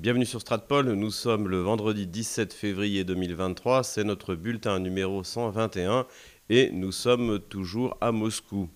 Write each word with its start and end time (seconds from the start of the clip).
Bienvenue 0.00 0.26
sur 0.26 0.40
Stratpol, 0.40 0.92
nous 0.92 1.10
sommes 1.10 1.48
le 1.48 1.58
vendredi 1.58 2.06
17 2.06 2.54
février 2.54 3.02
2023, 3.02 3.82
c'est 3.82 4.04
notre 4.04 4.36
bulletin 4.36 4.78
numéro 4.78 5.24
121 5.24 6.06
et 6.50 6.70
nous 6.70 6.92
sommes 6.92 7.40
toujours 7.40 7.98
à 8.00 8.12
Moscou. 8.12 8.70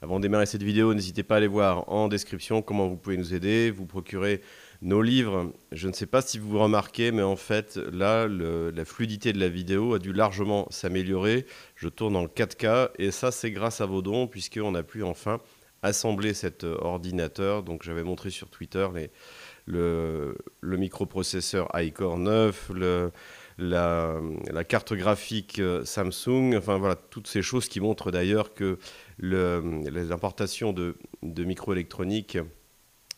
Avant 0.00 0.16
de 0.16 0.22
démarrer 0.22 0.46
cette 0.46 0.62
vidéo, 0.62 0.94
n'hésitez 0.94 1.24
pas 1.24 1.34
à 1.34 1.36
aller 1.36 1.46
voir 1.46 1.90
en 1.90 2.08
description 2.08 2.62
comment 2.62 2.88
vous 2.88 2.96
pouvez 2.96 3.18
nous 3.18 3.34
aider, 3.34 3.70
vous 3.70 3.84
procurer 3.84 4.40
nos 4.80 5.02
livres. 5.02 5.52
Je 5.72 5.88
ne 5.88 5.92
sais 5.92 6.06
pas 6.06 6.22
si 6.22 6.38
vous 6.38 6.58
remarquez, 6.58 7.12
mais 7.12 7.20
en 7.20 7.36
fait, 7.36 7.76
là, 7.76 8.26
la 8.26 8.84
fluidité 8.86 9.34
de 9.34 9.40
la 9.40 9.50
vidéo 9.50 9.92
a 9.92 9.98
dû 9.98 10.14
largement 10.14 10.66
s'améliorer. 10.70 11.44
Je 11.76 11.88
tourne 11.88 12.16
en 12.16 12.24
4K 12.24 12.92
et 12.98 13.10
ça, 13.10 13.30
c'est 13.30 13.50
grâce 13.50 13.82
à 13.82 13.86
vos 13.86 14.00
dons, 14.00 14.26
puisqu'on 14.26 14.74
a 14.74 14.82
pu 14.82 15.02
enfin 15.02 15.38
assembler 15.82 16.32
cet 16.32 16.64
ordinateur. 16.64 17.62
Donc, 17.62 17.82
j'avais 17.82 18.04
montré 18.04 18.30
sur 18.30 18.48
Twitter 18.48 18.88
les 18.94 19.10
le, 19.66 20.36
microprocesseur 20.62 21.68
iCore 21.74 22.18
9, 22.18 22.72
la, 23.58 24.64
carte 24.68 24.94
graphique 24.94 25.58
euh, 25.58 25.84
Samsung, 25.84 26.54
enfin 26.56 26.78
voilà, 26.78 26.96
toutes 26.96 27.26
ces 27.26 27.42
choses 27.42 27.68
qui 27.68 27.80
montrent 27.80 28.10
d'ailleurs 28.10 28.54
que 28.54 28.78
les 29.18 30.12
importations 30.12 30.72
de, 30.72 30.96
microélectronique 31.22 32.38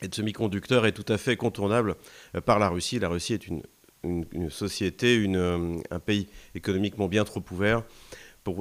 et 0.02 0.08
de 0.08 0.14
semi-conducteurs 0.14 0.86
est 0.86 0.92
tout 0.92 1.10
à 1.12 1.18
fait 1.18 1.36
contournable 1.36 1.96
euh, 2.34 2.40
par 2.40 2.58
la 2.58 2.68
Russie. 2.68 2.98
La 2.98 3.08
Russie 3.08 3.34
est 3.34 3.46
une, 3.48 3.62
société, 4.50 5.16
une, 5.16 5.82
un 5.90 5.98
pays 5.98 6.28
économiquement 6.54 7.08
bien 7.08 7.24
trop 7.24 7.42
ouvert 7.50 7.84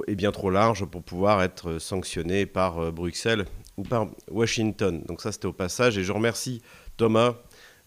et 0.08 0.16
bien 0.16 0.32
trop 0.32 0.50
large 0.50 0.86
pour 0.86 1.04
pouvoir 1.04 1.44
être 1.44 1.80
sanctionné 1.80 2.46
par 2.46 2.80
euh, 2.80 2.92
Bruxelles 2.92 3.46
ou 3.78 3.84
par 3.84 4.08
Washington. 4.32 5.04
Donc 5.08 5.22
ça 5.22 5.32
c'était 5.32 5.48
au 5.48 5.54
passage 5.54 5.98
et 5.98 6.04
je 6.04 6.12
remercie 6.12 6.62
Thomas 6.96 7.36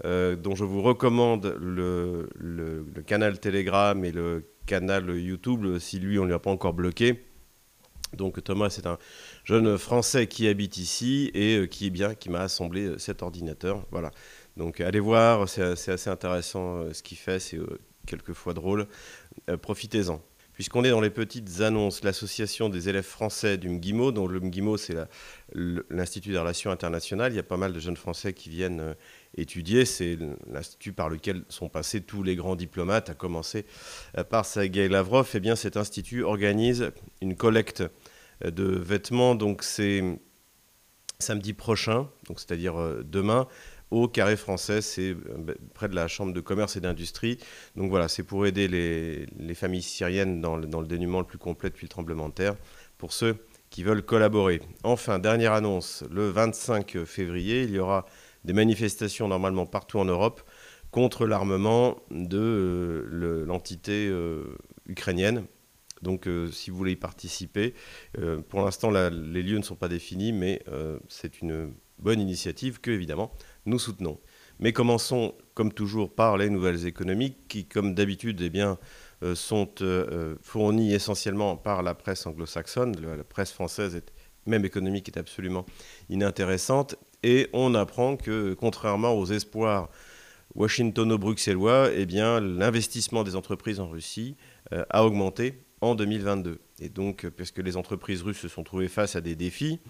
euh, 0.05 0.37
dont 0.37 0.55
je 0.55 0.65
vous 0.65 0.83
recommande 0.83 1.57
le, 1.59 2.29
canal 3.07 3.41
Telegram 3.41 4.05
et 4.05 4.13
le 4.13 4.45
canal 4.67 5.09
YouTube, 5.17 5.79
si 5.79 5.99
lui, 5.99 6.19
on 6.19 6.23
ne 6.23 6.29
lui 6.29 6.35
a 6.35 6.39
pas 6.39 6.51
encore 6.51 6.75
bloqué. 6.75 7.25
Donc 8.13 8.43
Thomas, 8.45 8.71
c'est 8.71 8.87
un 8.87 8.99
jeune 9.45 9.79
Français 9.79 10.27
qui 10.27 10.49
habite 10.49 10.77
ici 10.77 11.31
et 11.35 11.57
euh, 11.57 11.67
qui 11.67 11.87
est 11.87 11.91
bien, 11.91 12.15
qui 12.15 12.31
m'a 12.31 12.41
assemblé 12.41 12.87
euh, 12.87 12.99
cet 12.99 13.23
ordinateur. 13.23 13.87
Voilà. 13.91 14.11
Donc 14.57 14.81
allez 14.81 15.01
voir, 15.01 15.49
c'est 15.49 15.63
assez 15.63 16.09
intéressant 16.09 16.93
ce 16.93 17.03
qu'il 17.03 17.19
fait, 17.19 17.39
c'est 17.39 17.59
quelquefois 18.07 18.55
drôle. 18.55 18.87
Profitez-en. 19.61 20.23
Puisqu'on 20.55 20.85
est 20.85 20.91
dans 20.91 21.03
les 21.03 21.11
petites 21.11 21.61
annonces, 21.61 22.03
l'association 22.03 22.71
des 22.71 22.89
élèves 22.89 23.05
français 23.05 23.59
du 23.59 23.69
MGIMO, 23.69 24.13
dont 24.13 24.27
le 24.27 24.41
MGIMO 24.41 24.79
c'est 24.79 24.97
l'Institut 25.53 26.31
des 26.31 26.39
relations 26.39 26.71
internationales, 26.71 27.35
il 27.35 27.37
y 27.37 27.39
a 27.39 27.43
pas 27.43 27.59
mal 27.59 27.75
de 27.75 27.79
jeunes 27.79 27.99
Français 27.99 28.33
qui 28.33 28.49
viennent 28.49 28.95
euh, 29.37 29.41
étudier, 29.41 29.85
c'est 29.85 30.19
l'institut 30.51 30.93
par 30.93 31.09
lequel 31.09 31.45
sont 31.49 31.69
passés 31.69 32.01
tous 32.01 32.23
les 32.23 32.37
grands 32.37 32.57
diplomates, 32.57 33.11
à 33.11 33.15
commencer 33.15 33.67
euh, 34.17 34.25
par 34.25 34.45
Sergei 34.45 34.89
Lavrov, 34.89 35.31
eh 35.35 35.41
bien 35.41 35.57
cet 35.57 35.77
institut 35.77 36.23
organise 36.23 36.91
une 37.21 37.37
collecte 37.37 37.83
euh, 38.45 38.51
de 38.51 38.65
vêtements, 38.65 39.35
donc 39.35 39.63
c'est 39.63 40.03
samedi 41.19 41.55
prochain, 41.55 42.09
c'est-à-dire 42.37 42.75
demain, 43.03 43.49
au 43.91 44.09
Carré 44.09 44.37
Français, 44.37 44.83
c'est 44.83 45.11
euh, 45.11 45.55
près 45.75 45.89
de 45.89 45.95
la 45.95 46.09
Chambre 46.09 46.33
de 46.33 46.41
commerce 46.41 46.77
et 46.77 46.81
d'industrie. 46.81 47.39
Donc 47.77 47.91
voilà, 47.91 48.09
c'est 48.09 48.23
pour 48.23 48.47
aider 48.47 48.69
les, 48.69 49.55
familles 49.55 49.83
syriennes 49.83 50.41
dans 50.41 50.57
le, 50.57 50.87
dénuement 50.87 51.21
le 51.21 51.27
plus 51.27 51.39
complet 51.39 51.71
depuis 51.71 51.85
le 51.85 51.91
tremblement 51.91 52.29
de 52.29 52.35
terre, 52.35 52.57
pour 52.99 53.13
ceux 53.13 53.37
qui 53.71 53.83
veulent 53.83 54.03
collaborer. 54.03 54.61
Enfin, 54.83 55.19
dernière 55.19 55.53
annonce, 55.53 56.05
le 56.11 56.29
25 56.29 57.05
février, 57.05 57.63
il 57.63 57.71
y 57.71 57.79
aura 57.79 58.07
des 58.47 58.55
manifestations 58.55 59.29
normalement 59.29 59.67
partout 59.67 59.99
en 59.99 60.07
Europe 60.07 60.41
contre 60.91 61.27
l'armement 61.27 61.99
de 62.11 62.39
euh, 62.39 63.45
l'entité 63.45 64.09
euh, 64.09 64.57
ukrainienne. 64.87 65.45
Donc 66.03 66.29
si 66.53 66.71
vous 66.71 66.77
voulez 66.77 66.93
y 66.93 66.97
participer, 66.97 67.73
pour 68.51 68.61
l'instant 68.61 68.91
les 68.91 69.43
lieux 69.43 69.57
ne 69.57 69.63
sont 69.63 69.77
pas 69.77 69.89
définis, 69.89 70.31
mais 70.31 70.63
c'est 71.09 71.41
une 71.41 71.73
bonne 71.99 72.21
initiative 72.21 72.83
que 72.83 72.91
évidemment 72.91 73.33
nous 73.65 73.79
soutenons. 73.79 74.21
Mais 74.59 74.73
commençons, 74.73 75.35
comme 75.55 75.73
toujours, 75.73 76.15
par 76.15 76.39
les 76.39 76.49
nouvelles 76.49 76.87
économiques 76.87 77.47
qui, 77.49 77.67
comme 77.67 77.95
d'habitude, 77.95 78.41
eh 78.41 78.63
euh, 79.23 79.35
sont 79.35 79.71
euh, 79.83 80.37
fournies 80.41 80.95
essentiellement 80.95 81.57
par 81.57 81.83
la 81.83 81.95
presse 81.95 82.27
anglo-saxonne. 82.27 82.97
La 83.01 83.25
presse 83.25 83.53
française, 83.53 84.01
même 84.47 84.65
économique, 84.65 85.09
est 85.09 85.19
absolument 85.19 85.67
inintéressante. 86.09 86.97
Et 87.23 87.49
on 87.53 87.75
apprend 87.75 88.17
que, 88.17 88.55
contrairement 88.55 89.15
aux 89.15 89.27
espoirs 89.27 89.89
washingtono-bruxellois, 90.55 91.91
eh 91.93 92.07
l'investissement 92.07 93.25
des 93.25 93.37
entreprises 93.37 93.81
en 93.81 93.89
Russie 93.89 94.37
euh, 94.73 94.85
a 94.91 95.05
augmenté 95.05 95.66
en 95.81 95.95
2022. 95.95 96.59
Et 96.81 96.89
donc, 96.89 97.27
puisque 97.29 97.59
les 97.59 97.77
entreprises 97.77 98.23
russes 98.23 98.39
se 98.39 98.49
sont 98.49 98.63
trouvées 98.63 98.89
face 98.89 99.17
à 99.17 99.21
des 99.23 99.35
défis, 99.35 99.81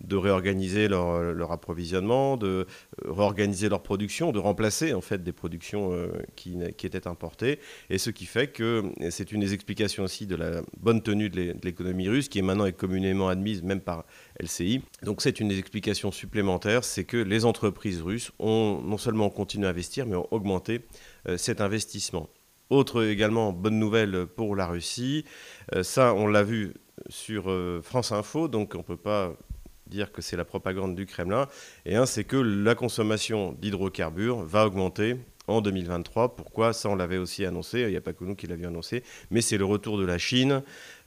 de 0.00 0.16
réorganiser 0.16 0.86
leur, 0.86 1.50
approvisionnement, 1.50 2.36
de 2.36 2.46
euh, 2.46 2.64
réorganiser 3.04 3.68
leur 3.68 3.82
production, 3.82 4.30
de 4.30 4.38
remplacer 4.38 4.92
en 4.94 5.00
fait 5.00 5.24
des 5.24 5.32
productions 5.32 5.92
euh, 5.92 6.08
qui, 6.36 6.56
étaient 6.62 7.08
importées. 7.08 7.58
Et 7.90 7.98
ce 7.98 8.10
qui 8.10 8.26
fait 8.26 8.48
que 8.48 8.84
c'est 9.10 9.32
une 9.32 9.40
des 9.40 9.54
explications 9.54 10.04
aussi 10.04 10.26
de 10.26 10.36
la 10.36 10.62
bonne 10.78 11.02
tenue 11.02 11.30
de 11.30 11.56
l'économie 11.64 12.08
russe, 12.08 12.28
qui 12.28 12.38
est 12.38 12.42
maintenant 12.42 12.70
communément 12.70 13.28
admise 13.28 13.62
même 13.62 13.80
par 13.80 14.04
LCI. 14.40 14.82
Donc 15.02 15.22
c'est 15.22 15.40
une 15.40 15.48
des 15.48 15.58
explications 15.58 16.12
supplémentaires, 16.12 16.84
c'est 16.84 17.04
que 17.04 17.16
les 17.16 17.44
entreprises 17.44 18.02
russes 18.02 18.30
ont 18.38 18.80
non 18.84 18.98
seulement 18.98 19.30
continué 19.30 19.66
à 19.66 19.70
investir, 19.70 20.06
mais 20.06 20.16
ont 20.16 20.28
augmenté 20.32 20.82
euh, 21.28 21.36
cet 21.36 21.60
investissement. 21.60 22.28
Autre 22.70 23.04
également 23.04 23.52
bonne 23.52 23.78
nouvelle 23.78 24.26
pour 24.26 24.56
la 24.56 24.66
Russie, 24.66 25.24
ça 25.82 26.14
on 26.14 26.26
l'a 26.26 26.42
vu 26.42 26.74
sur 27.08 27.44
France 27.82 28.10
Info, 28.10 28.48
donc 28.48 28.72
on 28.74 28.78
ne 28.78 28.82
peut 28.82 28.96
pas 28.96 29.34
dire 29.86 30.12
que 30.12 30.22
c'est 30.22 30.36
la 30.36 30.44
propagande 30.44 30.94
du 30.94 31.06
Kremlin. 31.06 31.46
Et 31.84 31.96
un, 31.96 32.06
c'est 32.06 32.24
que 32.24 32.36
la 32.36 32.74
consommation 32.74 33.52
d'hydrocarbures 33.52 34.38
va 34.38 34.66
augmenter 34.66 35.16
en 35.46 35.60
2023. 35.60 36.36
Pourquoi? 36.36 36.72
Ça, 36.72 36.88
on 36.88 36.96
l'avait 36.96 37.18
aussi 37.18 37.44
annoncé. 37.44 37.80
Il 37.82 37.88
n'y 37.88 37.96
a 37.96 38.00
pas 38.00 38.12
que 38.12 38.24
nous 38.24 38.34
qui 38.34 38.46
l'avions 38.46 38.68
annoncé. 38.68 39.02
Mais 39.30 39.40
c'est 39.40 39.58
le 39.58 39.64
retour 39.64 39.98
de 39.98 40.04
la 40.04 40.18
Chine 40.18 40.62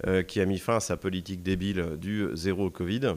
euh, 0.07 0.23
qui 0.23 0.39
a 0.39 0.45
mis 0.45 0.59
fin 0.59 0.77
à 0.77 0.79
sa 0.79 0.97
politique 0.97 1.43
débile 1.43 1.97
du 1.97 2.27
zéro 2.33 2.69
Covid. 2.69 3.15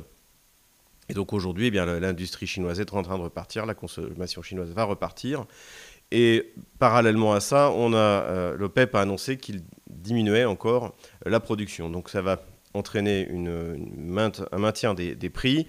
Et 1.08 1.14
donc 1.14 1.32
aujourd'hui, 1.32 1.66
eh 1.66 1.70
l'industrie 1.70 2.46
chinoise 2.46 2.80
est 2.80 2.92
en 2.92 3.02
train 3.02 3.18
de 3.18 3.22
repartir. 3.22 3.66
La 3.66 3.74
consommation 3.74 4.42
chinoise 4.42 4.70
va 4.70 4.84
repartir. 4.84 5.46
Et 6.14 6.52
parallèlement 6.78 7.32
à 7.32 7.40
ça, 7.40 7.72
on 7.74 7.94
a, 7.94 7.96
euh, 7.96 8.56
l'OPEP 8.58 8.94
a 8.94 9.00
annoncé 9.00 9.38
qu'il 9.38 9.62
diminuait 9.88 10.44
encore 10.44 10.94
la 11.24 11.40
production. 11.40 11.88
Donc 11.88 12.10
ça 12.10 12.20
va 12.20 12.42
entraîner 12.74 13.28
un 13.30 14.58
maintien 14.58 14.92
des, 14.92 15.30
prix. 15.30 15.66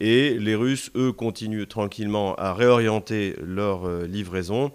Et 0.00 0.36
les 0.36 0.56
Russes, 0.56 0.90
eux, 0.96 1.12
continuent 1.12 1.68
tranquillement 1.68 2.34
à 2.34 2.54
réorienter 2.54 3.36
leur 3.40 3.88
euh, 3.88 4.06
livraison 4.06 4.72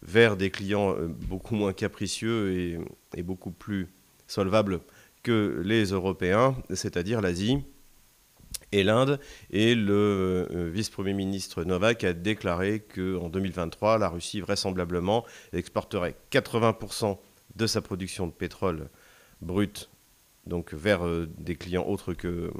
vers 0.00 0.38
des 0.38 0.50
clients 0.50 0.94
euh, 0.96 1.06
beaucoup 1.06 1.54
moins 1.54 1.74
capricieux 1.74 2.78
et, 3.14 3.22
beaucoup 3.22 3.50
plus 3.50 3.88
solvables 4.26 4.80
que 5.22 5.60
les 5.62 5.84
Européens, 5.84 6.56
c'est-à-dire 6.72 7.20
l'Asie 7.20 7.58
et 8.72 8.82
l'Inde. 8.82 9.20
Et 9.50 9.74
le 9.74 10.48
euh, 10.50 10.70
vice-premier 10.72 11.12
ministre 11.12 11.64
Novak 11.64 12.04
a 12.04 12.12
déclaré 12.12 12.80
qu'en 12.80 13.28
2023, 13.28 13.98
la 13.98 14.08
Russie 14.08 14.40
vraisemblablement 14.40 15.24
exporterait 15.52 16.16
80% 16.30 17.18
de 17.56 17.66
sa 17.66 17.82
production 17.82 18.26
de 18.26 18.32
pétrole 18.32 18.88
brut 19.40 19.90
donc 20.46 20.74
vers 20.74 21.06
euh, 21.06 21.28
des 21.38 21.54
clients 21.56 21.86
autres 21.86 22.14
que, 22.14 22.50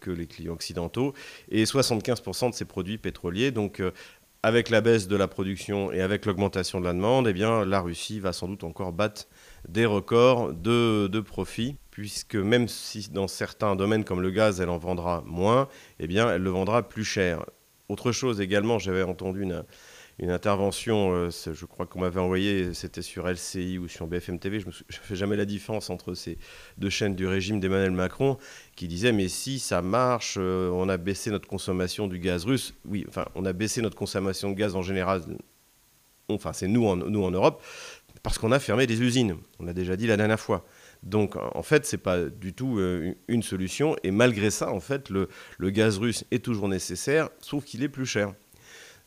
que 0.00 0.10
les 0.10 0.26
clients 0.26 0.52
occidentaux, 0.52 1.14
et 1.50 1.64
75% 1.64 2.50
de 2.50 2.54
ces 2.54 2.64
produits 2.64 2.98
pétroliers. 2.98 3.50
Donc 3.50 3.80
euh, 3.80 3.92
avec 4.42 4.70
la 4.70 4.80
baisse 4.80 5.06
de 5.06 5.16
la 5.16 5.28
production 5.28 5.92
et 5.92 6.00
avec 6.00 6.24
l'augmentation 6.24 6.80
de 6.80 6.86
la 6.86 6.92
demande, 6.92 7.28
eh 7.28 7.32
la 7.32 7.80
Russie 7.80 8.20
va 8.20 8.32
sans 8.32 8.48
doute 8.48 8.64
encore 8.64 8.92
battre 8.92 9.26
des 9.68 9.84
records 9.84 10.54
de, 10.54 11.08
de 11.08 11.20
profit, 11.20 11.76
puisque 11.90 12.36
même 12.36 12.66
si 12.66 13.10
dans 13.10 13.28
certains 13.28 13.76
domaines 13.76 14.04
comme 14.04 14.22
le 14.22 14.30
gaz, 14.30 14.60
elle 14.60 14.70
en 14.70 14.78
vendra 14.78 15.22
moins, 15.26 15.68
eh 15.98 16.08
elle 16.14 16.42
le 16.42 16.50
vendra 16.50 16.88
plus 16.88 17.04
cher. 17.04 17.44
Autre 17.88 18.12
chose 18.12 18.40
également, 18.40 18.78
j'avais 18.78 19.02
entendu 19.02 19.42
une, 19.42 19.64
une 20.20 20.30
intervention, 20.30 21.12
euh, 21.14 21.30
je 21.30 21.64
crois 21.64 21.86
qu'on 21.86 22.00
m'avait 22.00 22.20
envoyé, 22.20 22.74
c'était 22.74 23.00
sur 23.00 23.26
LCI 23.26 23.78
ou 23.78 23.88
sur 23.88 24.06
BFM 24.06 24.38
TV, 24.38 24.60
je 24.60 24.66
ne 24.66 24.72
fais 24.88 25.16
jamais 25.16 25.34
la 25.34 25.46
différence 25.46 25.88
entre 25.88 26.12
ces 26.12 26.36
deux 26.76 26.90
chaînes 26.90 27.14
du 27.14 27.26
régime 27.26 27.58
d'Emmanuel 27.58 27.90
Macron, 27.90 28.36
qui 28.76 28.86
disait 28.86 29.12
mais 29.12 29.28
si 29.28 29.58
ça 29.58 29.80
marche, 29.80 30.36
euh, 30.38 30.68
on 30.70 30.90
a 30.90 30.98
baissé 30.98 31.30
notre 31.30 31.48
consommation 31.48 32.06
du 32.06 32.18
gaz 32.18 32.44
russe. 32.44 32.74
Oui, 32.84 33.06
enfin, 33.08 33.24
on 33.34 33.46
a 33.46 33.54
baissé 33.54 33.80
notre 33.80 33.96
consommation 33.96 34.50
de 34.50 34.56
gaz 34.56 34.76
en 34.76 34.82
général, 34.82 35.22
enfin 36.28 36.52
c'est 36.52 36.68
nous 36.68 36.86
en, 36.86 36.96
Europe, 37.30 37.62
parce 38.22 38.36
qu'on 38.36 38.52
a 38.52 38.60
fermé 38.60 38.86
des 38.86 39.00
usines, 39.00 39.36
on 39.58 39.64
l'a 39.64 39.72
déjà 39.72 39.96
dit 39.96 40.06
la 40.06 40.18
dernière 40.18 40.40
fois. 40.40 40.66
Donc 41.02 41.34
en 41.36 41.62
fait, 41.62 41.86
ce 41.86 41.96
n'est 41.96 42.02
pas 42.02 42.26
du 42.26 42.52
tout 42.52 42.78
euh, 42.78 43.14
une 43.28 43.42
solution. 43.42 43.96
Et 44.02 44.10
malgré 44.10 44.50
ça, 44.50 44.70
en 44.70 44.80
fait, 44.80 45.08
le 45.08 45.28
gaz 45.70 45.96
russe 45.96 46.26
est 46.30 46.44
toujours 46.44 46.68
nécessaire, 46.68 47.30
sauf 47.40 47.64
qu'il 47.64 47.82
est 47.82 47.88
plus 47.88 48.04
cher. 48.04 48.34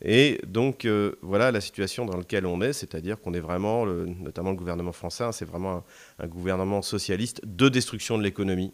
Et 0.04 0.38
donc 0.46 0.86
voilà 1.22 1.50
la 1.50 1.62
situation 1.62 2.04
dans 2.04 2.16
laquelle 2.16 2.44
on 2.44 2.60
est, 2.60 2.74
c'est-à-dire 2.74 3.20
qu'on 3.20 3.32
est 3.32 3.40
vraiment, 3.40 3.86
notamment 3.86 4.50
le 4.50 4.56
gouvernement 4.56 4.92
français, 4.92 5.24
hein, 5.24 5.32
c'est 5.32 5.46
vraiment 5.46 5.82
un, 6.18 6.26
gouvernement 6.26 6.82
socialiste 6.82 7.40
de 7.44 7.70
destruction 7.70 8.18
de 8.18 8.22
l'économie. 8.22 8.72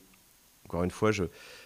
Encore 0.66 0.82
une 0.82 0.90
fois, 0.90 1.12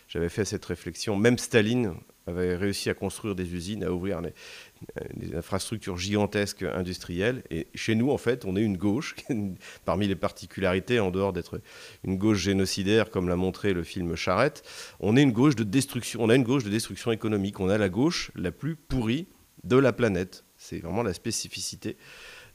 j'avais 0.07 0.29
fait 0.29 0.45
cette 0.45 0.65
réflexion. 0.67 1.17
Même 1.17 1.39
Staline 1.39 1.95
avait 2.27 2.57
réussi 2.57 2.91
à 2.91 2.95
construire 2.95 3.35
des 3.35 3.55
usines, 3.55 3.85
à 3.85 3.93
ouvrir 3.93 4.23
des, 4.23 5.35
infrastructures 5.35 5.97
gigantesques 5.97 6.63
industrielles. 6.63 7.43
Et 7.51 7.67
chez 7.75 7.95
nous, 7.95 8.11
en 8.11 8.19
fait, 8.19 8.45
on 8.45 8.57
est 8.57 8.63
une 8.63 8.77
gauche, 8.77 9.15
parmi 9.85 10.09
les 10.09 10.15
particularités, 10.15 11.01
en 11.01 11.11
dehors 11.11 11.33
d'être 11.33 11.61
une 12.03 12.17
gauche 12.17 12.39
génocidaire, 12.39 13.11
comme 13.11 13.29
l'a 13.29 13.37
montré 13.37 13.73
le 13.73 13.83
film 13.83 14.17
Charette, 14.17 14.63
on 15.01 15.17
est 15.17 15.23
une 15.23 15.33
gauche 15.33 15.57
de 15.57 15.65
destruction. 15.65 16.21
On 16.23 16.29
a 16.29 16.35
une 16.35 16.45
gauche 16.45 16.65
de 16.65 16.71
destruction 16.71 17.13
économique. 17.13 17.61
On 17.61 17.69
a 17.69 17.79
la 17.79 17.89
gauche 17.89 18.31
la 18.35 18.53
plus 18.53 18.77
pourrie 18.77 19.27
de 19.65 19.77
la 19.77 19.93
planète. 19.93 20.45
C'est 20.57 20.79
vraiment 20.79 21.03
la 21.03 21.15
spécificité 21.15 21.97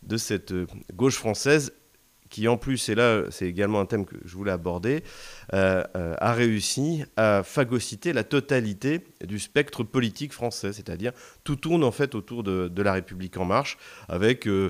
de 0.04 0.18
cette 0.18 0.54
gauche 0.94 1.16
française 1.16 1.74
qui 2.30 2.48
en 2.48 2.58
plus, 2.58 2.90
et 2.90 2.96
là 2.96 3.24
c'est 3.30 3.48
également 3.48 3.80
un 3.80 3.86
thème 3.86 4.06
que 4.06 4.16
je 4.24 4.36
voulais 4.36 4.52
aborder, 4.52 5.04
euh, 5.54 5.84
euh, 5.96 6.16
a 6.20 6.34
réussi 6.34 7.04
à 7.18 7.42
phagocyter 7.44 8.14
la 8.14 8.24
totalité 8.24 9.02
du 9.26 9.40
spectre 9.40 9.84
politique 9.84 10.34
français, 10.34 10.72
c'est-à-dire 10.74 11.12
tout 11.44 11.56
tourne 11.56 11.84
en 11.84 11.92
fait 11.92 12.16
autour 12.16 12.44
de, 12.44 12.82
la 12.82 12.94
République 12.94 13.36
en 13.38 13.46
marche, 13.46 13.78
avec 14.08 14.48
euh, 14.48 14.70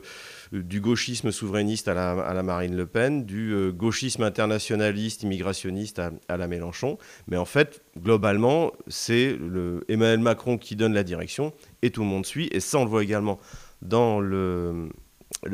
du 0.51 0.81
gauchisme 0.81 1.31
souverainiste 1.31 1.87
à 1.87 1.93
la, 1.93 2.43
Marine 2.43 2.75
Le 2.75 2.85
Pen, 2.85 3.25
du 3.25 3.71
gauchisme 3.73 4.23
internationaliste, 4.23 5.23
immigrationniste 5.23 5.99
à, 5.99 6.11
à, 6.27 6.37
la 6.37 6.47
Mélenchon, 6.47 6.97
mais 7.27 7.37
en 7.37 7.45
fait, 7.45 7.83
globalement, 7.97 8.71
c'est 8.87 9.37
Emmanuel 9.89 10.19
Macron 10.19 10.57
qui 10.57 10.75
donne 10.75 10.93
la 10.93 11.03
direction, 11.03 11.53
et 11.81 11.91
tout 11.91 12.01
le 12.01 12.07
monde 12.07 12.25
suit, 12.25 12.49
et 12.51 12.59
ça 12.59 12.79
on 12.79 12.83
le 12.83 12.89
voit 12.89 13.03
également 13.03 13.39
dans 13.81 14.19
le 14.19 14.89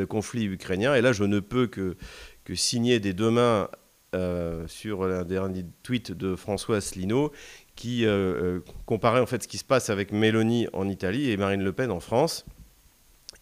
conflit 0.08 0.46
ukrainien. 0.46 0.96
Et 0.96 1.02
là, 1.02 1.12
je 1.12 1.24
ne 1.24 1.40
peux 1.40 1.68
que, 1.68 1.98
que 2.46 2.56
signer 2.56 3.00
des 3.00 3.14
deux 3.14 3.32
mains 3.32 3.68
euh, 4.16 4.66
sur 4.68 5.04
un 5.04 5.26
dernier 5.26 5.66
tweet 5.84 6.14
de 6.14 6.38
François 6.38 6.78
Asselineau 6.78 7.34
qui 7.76 8.06
euh, 8.06 8.12
euh, 8.12 8.60
comparait 8.86 9.20
en 9.20 9.26
fait 9.26 9.44
ce 9.44 9.48
qui 9.50 9.58
se 9.58 9.66
passe 9.66 9.90
avec 9.90 10.14
Mélanie 10.14 10.68
en 10.72 10.88
Italie 10.88 11.32
et 11.32 11.36
Marine 11.38 11.62
Le 11.62 11.74
Pen 11.74 11.92
en 11.92 12.00
France. 12.00 12.46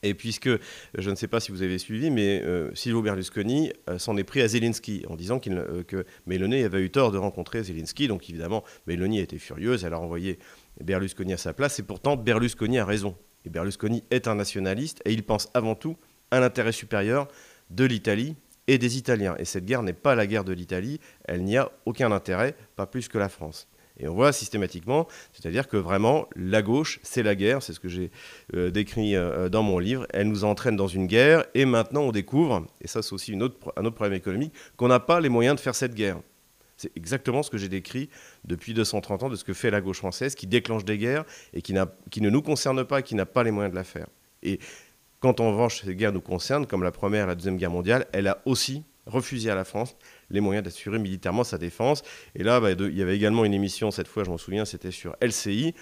Et 0.04 0.14
puisque, 0.14 0.50
je 0.98 1.10
ne 1.10 1.16
sais 1.16 1.28
pas 1.28 1.40
si 1.40 1.52
vous 1.52 1.62
avez 1.62 1.78
suivi, 1.78 2.12
mais 2.12 2.44
Silvio 2.74 3.02
Berlusconi 3.02 3.72
s'en 3.98 4.18
est 4.18 4.24
pris 4.24 4.42
à 4.42 4.48
Zelensky 4.48 5.06
en 5.10 5.16
disant 5.16 5.40
que 5.40 6.06
Mélanie 6.26 6.64
avait 6.64 6.82
eu 6.82 6.92
tort 6.92 7.12
de 7.12 7.18
rencontrer 7.18 7.64
Zelensky. 7.64 8.08
Donc 8.08 8.30
évidemment, 8.30 8.64
Mélanie 8.86 9.20
était 9.20 9.40
furieuse, 9.40 9.86
elle 9.86 9.94
a 9.94 10.00
envoyé 10.00 10.40
Berlusconi 10.84 11.34
à 11.34 11.38
sa 11.38 11.54
place. 11.54 11.80
Et 11.80 11.84
pourtant, 11.84 12.18
Berlusconi 12.18 12.80
a 12.80 12.86
raison. 12.86 13.16
Et 13.46 13.50
Berlusconi 13.50 14.04
est 14.12 14.28
un 14.28 14.36
nationaliste 14.36 15.02
et 15.06 15.14
il 15.14 15.24
pense 15.24 15.50
avant 15.54 15.76
tout 15.76 15.98
à 16.32 16.40
l'intérêt 16.40 16.72
supérieur 16.72 17.28
de 17.70 17.86
l'Italie 17.86 18.36
et 18.68 18.78
des 18.78 18.98
Italiens. 18.98 19.36
Et 19.38 19.46
cette 19.46 19.66
guerre 19.66 19.84
n'est 19.84 19.94
pas 19.94 20.16
la 20.16 20.28
guerre 20.28 20.44
de 20.44 20.54
l'Italie, 20.54 21.00
elle 21.26 21.44
n'y 21.44 21.58
a 21.58 21.72
aucun 21.86 22.12
intérêt, 22.12 22.56
pas 22.76 22.86
plus 22.86 23.08
que 23.08 23.18
la 23.18 23.30
France. 23.30 23.68
Et 24.00 24.07
on 24.07 24.16
voit 24.16 24.34
systématiquement, 24.34 25.07
c'est-à-dire 25.34 25.68
que 25.68 25.78
vraiment, 25.78 26.28
la 26.36 26.62
gauche, 26.62 27.00
c'est 27.04 27.22
la 27.22 27.36
guerre, 27.36 27.62
c'est 27.62 27.74
ce 27.74 27.80
que 27.80 27.88
j'ai 27.88 28.12
euh, 28.56 28.72
décrit 28.72 29.16
euh, 29.16 29.50
dans 29.50 29.62
mon 29.62 29.78
livre, 29.78 30.07
elle 30.12 30.28
nous 30.28 30.44
entraîne 30.44 30.75
dans 30.75 30.88
une 30.88 31.06
guerre, 31.06 31.45
et 31.54 31.66
maintenant 31.66 32.01
on 32.01 32.12
découvre, 32.12 32.66
et 32.81 32.88
ça 32.88 33.04
c'est 33.04 33.13
aussi 33.13 33.36
un 33.36 33.42
autre 33.42 33.57
problème 33.95 34.13
économique, 34.13 34.54
qu'on 34.78 34.88
n'a 34.88 35.00
pas 35.00 35.19
les 35.19 35.30
moyens 35.30 35.56
de 35.56 35.62
faire 35.62 35.75
cette 35.75 35.94
guerre. 35.94 36.19
C'est 36.75 36.92
exactement 36.98 37.44
ce 37.44 37.51
que 37.51 37.57
j'ai 37.57 37.69
décrit 37.69 38.10
depuis 38.45 38.74
230 38.74 39.24
ans 39.24 39.30
de 39.30 39.36
ce 39.36 39.44
que 39.44 39.54
fait 39.54 39.69
la 39.69 39.80
gauche 39.80 40.00
française, 40.00 40.36
qui 40.36 40.48
déclenche 40.48 40.84
des 40.86 40.98
guerres 40.98 41.24
et 41.54 41.62
qui 41.62 41.74
ne 41.74 42.30
nous 42.30 42.42
concerne 42.42 42.84
pas, 42.84 43.01
qui 43.01 43.16
n'a 43.16 43.25
pas 43.25 43.44
les 43.44 43.51
moyens 43.51 43.72
de 43.72 43.78
la 43.78 43.84
faire. 43.84 44.07
Et 44.42 44.60
quand 45.19 45.39
en 45.39 45.51
revanche 45.51 45.84
ces 45.84 45.96
guerres 45.96 46.12
nous 46.12 46.22
concernent, 46.22 46.66
comme 46.66 46.84
la 46.84 46.92
Première 46.92 47.24
et 47.24 47.28
la 47.28 47.36
Deuxième 47.36 47.57
Guerre 47.57 47.72
mondiale, 47.72 48.07
elle 48.12 48.28
a 48.28 48.42
aussi 48.46 48.84
refusé 49.06 49.50
à 49.50 49.56
la 49.56 49.66
France 49.66 49.96
les 50.30 50.42
moyens 50.42 50.64
d'assurer 50.64 51.00
militairement 51.00 51.44
sa 51.44 51.58
défense. 51.58 52.04
Et 52.36 52.44
là, 52.44 52.60
bah, 52.60 52.72
il 52.72 52.98
y 52.98 53.02
avait 53.02 53.16
également 53.16 53.46
une 53.46 53.54
émission, 53.54 53.92
cette 53.92 54.08
fois 54.08 54.24
je 54.24 54.30
m'en 54.30 54.38
souviens, 54.38 54.66
c'était 54.66 54.92
sur 54.92 55.16
LCI, 55.22 55.74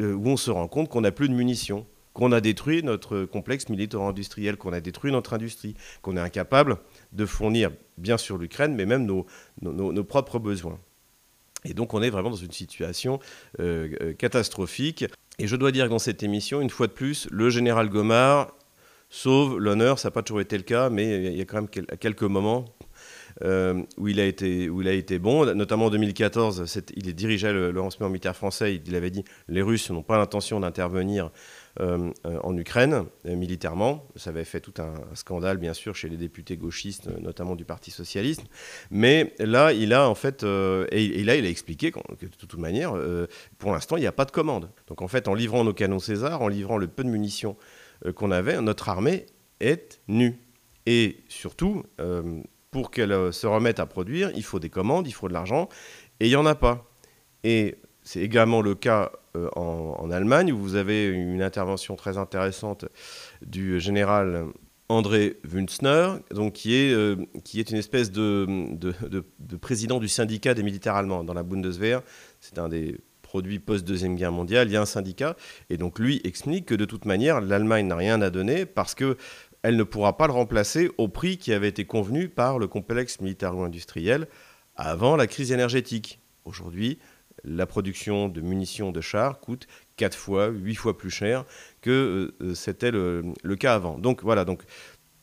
euh, 0.00 0.12
où 0.12 0.28
on 0.28 0.36
se 0.36 0.50
rend 0.50 0.68
compte 0.68 0.88
qu'on 0.88 1.02
n'a 1.02 1.12
plus 1.12 1.28
de 1.28 1.34
munitions, 1.34 1.86
qu'on 2.12 2.32
a 2.32 2.40
détruit 2.40 2.82
notre 2.82 3.24
complexe 3.24 3.68
militaire-industriel, 3.68 4.56
qu'on 4.56 4.72
a 4.72 4.80
détruit 4.80 5.12
notre 5.12 5.34
industrie, 5.34 5.74
qu'on 6.00 6.16
est 6.16 6.20
incapable 6.20 6.78
de 7.12 7.26
fournir, 7.26 7.70
bien 7.98 8.16
sûr, 8.16 8.38
l'Ukraine, 8.38 8.74
mais 8.74 8.86
même 8.86 9.04
nos, 9.04 9.26
nos, 9.60 10.04
propres 10.04 10.38
besoins. 10.38 10.78
Et 11.64 11.74
donc 11.74 11.94
on 11.94 12.02
est 12.02 12.10
vraiment 12.10 12.30
dans 12.30 12.36
une 12.36 12.52
situation 12.52 13.18
euh, 13.58 13.94
euh, 14.00 14.12
catastrophique. 14.12 15.04
Et 15.38 15.48
je 15.48 15.56
dois 15.56 15.72
dire 15.72 15.86
que 15.86 15.90
dans 15.90 15.98
cette 15.98 16.22
émission, 16.22 16.60
une 16.60 16.70
fois 16.70 16.86
de 16.86 16.92
plus, 16.92 17.26
le 17.30 17.50
général 17.50 17.88
Gomard 17.88 18.52
sauve 19.08 19.58
l'honneur. 19.58 19.98
Ça 19.98 20.08
n'a 20.08 20.12
pas 20.12 20.22
toujours 20.22 20.40
été 20.40 20.56
le 20.56 20.62
cas, 20.62 20.90
mais 20.90 21.32
il 21.32 21.36
y 21.36 21.40
a 21.40 21.44
quand 21.44 21.56
même 21.56 21.68
quelques 21.68 22.22
moments 22.22 22.64
euh, 23.42 23.82
où, 23.96 24.08
il 24.08 24.20
a 24.20 24.24
été, 24.24 24.68
où 24.68 24.82
il 24.82 24.88
a 24.88 24.92
été 24.92 25.18
bon. 25.18 25.44
Notamment 25.54 25.86
en 25.86 25.90
2014, 25.90 26.64
il 26.96 27.14
dirigeait 27.14 27.52
le, 27.52 27.72
le 27.72 27.80
renseignement 27.80 28.10
militaire 28.10 28.36
français. 28.36 28.80
Il 28.86 28.94
avait 28.94 29.10
dit 29.10 29.24
les 29.48 29.62
Russes 29.62 29.90
n'ont 29.90 30.02
pas 30.02 30.18
l'intention 30.18 30.60
d'intervenir 30.60 31.30
euh, 31.80 32.12
euh, 32.26 32.38
en 32.44 32.56
Ukraine 32.56 33.04
militairement. 33.24 34.06
Ça 34.14 34.30
avait 34.30 34.44
fait 34.44 34.60
tout 34.60 34.74
un 34.78 34.94
scandale, 35.14 35.58
bien 35.58 35.74
sûr, 35.74 35.96
chez 35.96 36.08
les 36.08 36.16
députés 36.16 36.56
gauchistes, 36.56 37.08
notamment 37.20 37.56
du 37.56 37.64
Parti 37.64 37.90
socialiste. 37.90 38.44
Mais 38.90 39.34
là, 39.40 39.72
il 39.72 39.92
a 39.92 40.08
en 40.08 40.14
fait, 40.14 40.44
et, 40.44 41.24
là, 41.24 41.34
il 41.36 41.44
a 41.44 41.48
expliqué 41.48 41.90
que 41.90 42.26
de 42.26 42.36
toute 42.36 42.56
manière, 42.56 42.94
pour 43.58 43.72
l'instant, 43.72 43.96
il 43.96 44.00
n'y 44.00 44.06
a 44.06 44.12
pas 44.12 44.24
de 44.24 44.30
commande. 44.30 44.70
Donc 44.86 45.02
en 45.02 45.08
fait, 45.08 45.26
en 45.26 45.34
livrant 45.34 45.64
nos 45.64 45.74
canons 45.74 45.98
César, 45.98 46.42
en 46.42 46.48
livrant 46.48 46.78
le 46.78 46.86
peu 46.86 47.02
de 47.02 47.08
munitions 47.08 47.56
qu'on 48.14 48.30
avait, 48.30 48.60
notre 48.60 48.88
armée 48.88 49.26
est 49.60 50.00
nue. 50.08 50.38
Et 50.86 51.18
surtout, 51.28 51.84
euh, 52.00 52.42
pour 52.70 52.90
qu'elle 52.90 53.12
euh, 53.12 53.32
se 53.32 53.46
remette 53.46 53.80
à 53.80 53.86
produire, 53.86 54.30
il 54.34 54.42
faut 54.42 54.58
des 54.58 54.70
commandes, 54.70 55.06
il 55.06 55.12
faut 55.12 55.28
de 55.28 55.32
l'argent, 55.32 55.68
et 56.20 56.26
il 56.26 56.30
n'y 56.30 56.36
en 56.36 56.46
a 56.46 56.54
pas. 56.54 56.86
Et 57.42 57.76
c'est 58.02 58.20
également 58.20 58.60
le 58.60 58.74
cas 58.74 59.12
en, 59.56 60.10
Allemagne, 60.10 60.52
où 60.52 60.58
vous 60.58 60.76
avez 60.76 61.06
une 61.08 61.42
intervention 61.42 61.96
très 61.96 62.18
intéressante 62.18 62.84
du 63.44 63.80
général 63.80 64.46
André 64.88 65.38
Wünzner, 65.44 66.18
donc 66.30 66.52
qui, 66.52 66.74
est, 66.74 66.94
qui 67.42 67.58
est 67.58 67.70
une 67.70 67.78
espèce 67.78 68.12
de, 68.12 68.46
de, 68.76 69.56
président 69.56 69.98
du 69.98 70.08
syndicat 70.08 70.54
des 70.54 70.62
militaires 70.62 70.94
allemands 70.94 71.24
dans 71.24 71.34
la 71.34 71.42
Bundeswehr. 71.42 72.02
C'est 72.40 72.58
un 72.58 72.68
des 72.68 73.00
produit 73.34 73.58
post-deuxième 73.58 74.14
guerre 74.14 74.30
mondiale, 74.30 74.68
il 74.68 74.74
y 74.74 74.76
a 74.76 74.80
un 74.80 74.86
syndicat. 74.86 75.34
Et 75.68 75.76
donc 75.76 75.98
lui 75.98 76.20
explique 76.22 76.66
que 76.66 76.74
de 76.76 76.84
toute 76.84 77.04
manière, 77.04 77.40
l'Allemagne 77.40 77.88
n'a 77.88 77.96
rien 77.96 78.22
à 78.22 78.30
donner 78.30 78.64
parce 78.64 78.94
que 78.94 79.16
elle 79.64 79.76
ne 79.76 79.82
pourra 79.82 80.16
pas 80.16 80.28
le 80.28 80.32
remplacer 80.32 80.88
au 80.98 81.08
prix 81.08 81.36
qui 81.36 81.52
avait 81.52 81.66
été 81.66 81.84
convenu 81.84 82.28
par 82.28 82.60
le 82.60 82.68
complexe 82.68 83.20
militaro-industriel 83.20 84.28
avant 84.76 85.16
la 85.16 85.26
crise 85.26 85.50
énergétique. 85.50 86.20
Aujourd'hui, 86.44 87.00
la 87.42 87.66
production 87.66 88.28
de 88.28 88.40
munitions 88.40 88.92
de 88.92 89.00
chars 89.00 89.40
coûte 89.40 89.66
4 89.96 90.16
fois, 90.16 90.46
8 90.46 90.76
fois 90.76 90.96
plus 90.96 91.10
cher 91.10 91.44
que 91.80 92.36
euh, 92.40 92.54
c'était 92.54 92.92
le, 92.92 93.24
le, 93.42 93.56
cas 93.56 93.74
avant. 93.74 93.98
Donc 93.98 94.22
voilà, 94.22 94.44
donc 94.44 94.62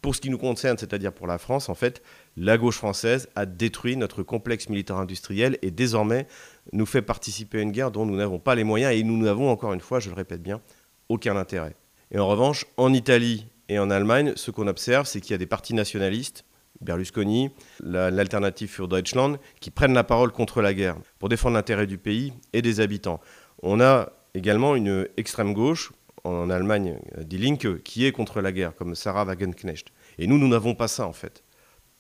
pour 0.02 0.16
ce 0.16 0.20
qui 0.20 0.30
nous 0.30 0.38
concerne, 0.38 0.78
c'est-à-dire 0.78 1.14
pour 1.14 1.28
la 1.28 1.38
France, 1.38 1.70
en 1.70 1.76
fait, 1.76 2.04
la 2.38 2.58
gauche 2.58 2.78
française 2.78 3.30
a 3.36 3.46
détruit 3.46 3.98
notre 3.98 4.24
complexe 4.24 4.70
militaire 4.70 4.98
industriel 4.98 5.58
et 5.62 5.72
désormais 5.72 6.28
nous 6.72 6.86
fait 6.86 7.02
participer 7.02 7.60
à 7.60 7.62
une 7.62 7.72
guerre 7.72 7.92
dont 7.92 8.06
nous 8.06 8.16
n'avons 8.16 8.40
pas 8.40 8.56
les 8.56 8.64
moyens 8.64 8.94
et 8.94 9.04
nous 9.04 9.18
n'avons, 9.18 9.50
encore 9.50 9.74
une 9.74 9.82
fois, 9.82 10.00
je 10.00 10.10
le 10.10 10.16
répète 10.16 10.42
bien, 10.42 10.62
aucun 11.10 11.36
intérêt. 11.36 11.76
Et 12.12 12.20
en 12.20 12.28
revanche, 12.28 12.66
en 12.78 12.94
Italie 12.94 13.48
et 13.70 13.80
en 13.80 13.90
Allemagne, 13.90 14.34
ce 14.36 14.52
qu'on 14.52 14.68
observe, 14.68 15.06
c'est 15.06 15.22
qu'il 15.22 15.32
y 15.32 15.36
a 15.36 15.38
des 15.38 15.46
partis 15.46 15.74
nationalistes, 15.74 16.46
Berlusconi, 16.82 17.52
l'alternative 17.84 18.70
für 18.70 18.88
Deutschland, 18.88 19.38
qui 19.60 19.70
prennent 19.70 19.94
la 19.94 20.04
parole 20.04 20.32
contre 20.32 20.62
la 20.62 20.74
guerre 20.74 20.98
pour 21.20 21.30
défendre 21.30 21.56
l'intérêt 21.56 21.86
du 21.86 21.98
pays 21.98 22.34
et 22.54 22.62
des 22.62 22.80
habitants. 22.80 23.22
On 23.62 23.80
a 23.80 24.12
également 24.34 24.76
une 24.76 25.08
extrême 25.18 25.54
gauche, 25.54 25.92
en 26.24 26.50
Allemagne, 26.50 27.00
Die 27.18 27.38
Linke, 27.38 27.82
qui 27.84 28.06
est 28.06 28.12
contre 28.12 28.42
la 28.42 28.52
guerre, 28.52 28.76
comme 28.76 28.96
Sarah 28.96 29.26
Wagenknecht. 29.26 29.88
Et 30.18 30.28
nous, 30.28 30.38
nous 30.38 30.48
n'avons 30.48 30.76
pas 30.76 30.88
ça, 30.88 31.08
en 31.08 31.14
fait. 31.14 31.44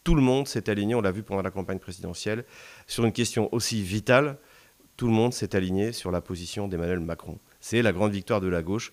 Tout 0.03 0.15
le 0.15 0.21
monde 0.21 0.47
s'est 0.47 0.69
aligné, 0.69 0.95
on 0.95 1.01
l'a 1.01 1.11
vu 1.11 1.23
pendant 1.23 1.41
la 1.41 1.51
campagne 1.51 1.79
présidentielle, 1.79 2.45
sur 2.87 3.05
une 3.05 3.11
question 3.11 3.49
aussi 3.53 3.83
vitale, 3.83 4.37
tout 4.97 5.07
le 5.07 5.13
monde 5.13 5.33
s'est 5.33 5.55
aligné 5.55 5.91
sur 5.93 6.11
la 6.11 6.21
position 6.21 6.67
d'Emmanuel 6.67 6.99
Macron. 6.99 7.39
C'est 7.61 7.81
la 7.81 7.93
grande 7.93 8.11
victoire 8.11 8.41
de 8.41 8.47
la 8.47 8.61
gauche 8.61 8.91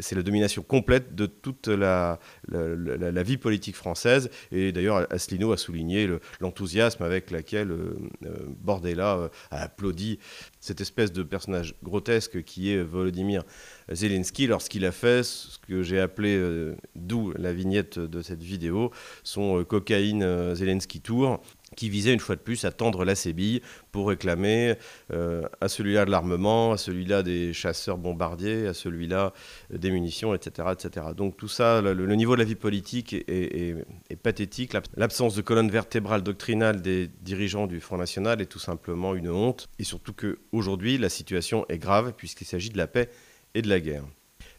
c'est 0.00 0.14
la 0.14 0.22
domination 0.22 0.62
complète 0.62 1.14
de 1.14 1.26
toute 1.26 1.68
la, 1.68 2.18
vie 2.48 3.36
politique 3.36 3.76
française. 3.76 4.30
Et 4.52 4.72
d'ailleurs, 4.72 5.06
Asselineau 5.10 5.52
a 5.52 5.56
souligné 5.56 6.08
l'enthousiasme 6.40 7.02
avec 7.02 7.30
lequel 7.30 7.70
euh, 7.70 7.96
euh, 8.24 8.88
euh, 8.88 9.28
a 9.50 9.62
applaudi 9.62 10.18
cette 10.60 10.80
espèce 10.80 11.12
de 11.12 11.22
personnage 11.22 11.74
grotesque 11.82 12.42
qui 12.42 12.72
est 12.72 12.82
Volodymyr 12.82 13.44
Zelensky 13.90 14.46
lorsqu'il 14.46 14.84
a 14.84 14.92
fait 14.92 15.22
ce 15.22 15.58
que 15.58 15.82
j'ai 15.82 16.00
appelé, 16.00 16.74
d'où 16.94 17.32
la 17.36 17.52
vignette 17.52 17.98
de 17.98 18.22
cette 18.22 18.42
vidéo, 18.42 18.90
son 19.22 19.64
cocaïne 19.64 20.54
Zelensky 20.54 21.00
Tour, 21.00 21.40
qui 21.76 21.88
visait 21.88 22.12
une 22.12 22.20
fois 22.20 22.36
de 22.36 22.40
plus 22.40 22.64
à 22.64 22.72
tendre 22.72 23.04
la 23.04 23.14
sébille 23.14 23.62
pour 23.92 24.08
réclamer 24.08 24.74
euh, 25.12 25.42
à 25.60 25.68
celui-là 25.68 26.04
de 26.04 26.10
l'armement, 26.10 26.72
à 26.72 26.76
celui-là 26.76 27.22
des 27.22 27.52
chasseurs 27.52 27.98
bombardiers, 27.98 28.66
à 28.66 28.74
celui-là 28.74 29.32
des 29.70 29.90
munitions, 29.90 30.34
etc. 30.34 30.68
etc. 30.72 31.06
Donc 31.16 31.36
tout 31.36 31.48
ça, 31.48 31.80
le, 31.80 32.14
niveau 32.14 32.34
de 32.34 32.40
la 32.40 32.44
vie 32.44 32.54
politique 32.54 33.14
est, 33.14 33.76
pathétique. 34.22 34.72
L'absence 34.96 35.34
de 35.34 35.42
colonne 35.42 35.70
vertébrale 35.70 36.22
doctrinale 36.22 36.82
des 36.82 37.08
dirigeants 37.20 37.66
du 37.66 37.80
Front 37.80 37.98
National 37.98 38.40
est 38.40 38.46
tout 38.46 38.58
simplement 38.58 39.14
une 39.14 39.30
honte. 39.30 39.68
Et 39.78 39.84
surtout 39.84 40.12
qu'aujourd'hui, 40.12 40.98
la 40.98 41.08
situation 41.08 41.66
est 41.68 41.78
grave 41.78 42.14
puisqu'il 42.16 42.46
s'agit 42.46 42.70
de 42.70 42.78
la 42.78 42.86
paix 42.86 43.10
et 43.54 43.62
de 43.62 43.68
la 43.68 43.80
guerre. 43.80 44.04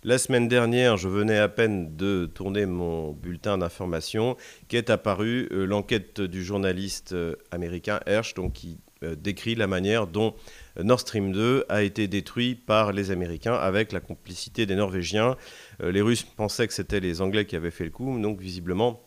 La 0.05 0.17
semaine 0.17 0.47
dernière, 0.47 0.95
je 0.95 1.09
venais 1.09 1.37
à 1.37 1.49
peine 1.49 1.97
de 1.97 2.25
tourner 2.25 2.65
mon 2.65 3.11
bulletin 3.11 3.57
d'information 3.57 4.37
qu'est 4.69 4.89
apparue 4.89 5.49
euh, 5.51 5.65
l'enquête 5.65 6.21
du 6.21 6.41
journaliste 6.41 7.11
euh, 7.11 7.35
américain 7.51 7.99
Hersh, 8.05 8.33
donc 8.33 8.53
qui 8.53 8.77
euh, 9.03 9.15
décrit 9.17 9.55
la 9.55 9.67
manière 9.67 10.07
dont 10.07 10.35
Nord 10.81 11.01
Stream 11.01 11.33
2 11.33 11.65
a 11.67 11.83
été 11.83 12.07
détruit 12.07 12.55
par 12.55 12.93
les 12.93 13.11
Américains 13.11 13.55
avec 13.55 13.91
la 13.91 13.99
complicité 13.99 14.65
des 14.65 14.75
Norvégiens. 14.75 15.35
les 15.81 16.01
Russes 16.01 16.23
pensaient 16.23 16.67
que 16.67 16.73
c'était 16.73 17.01
les 17.01 17.19
Anglais 17.19 17.45
qui 17.45 17.57
avaient 17.57 17.69
fait 17.69 17.83
le 17.83 17.89
coup, 17.89 18.17
donc 18.21 18.39
visiblement 18.39 19.01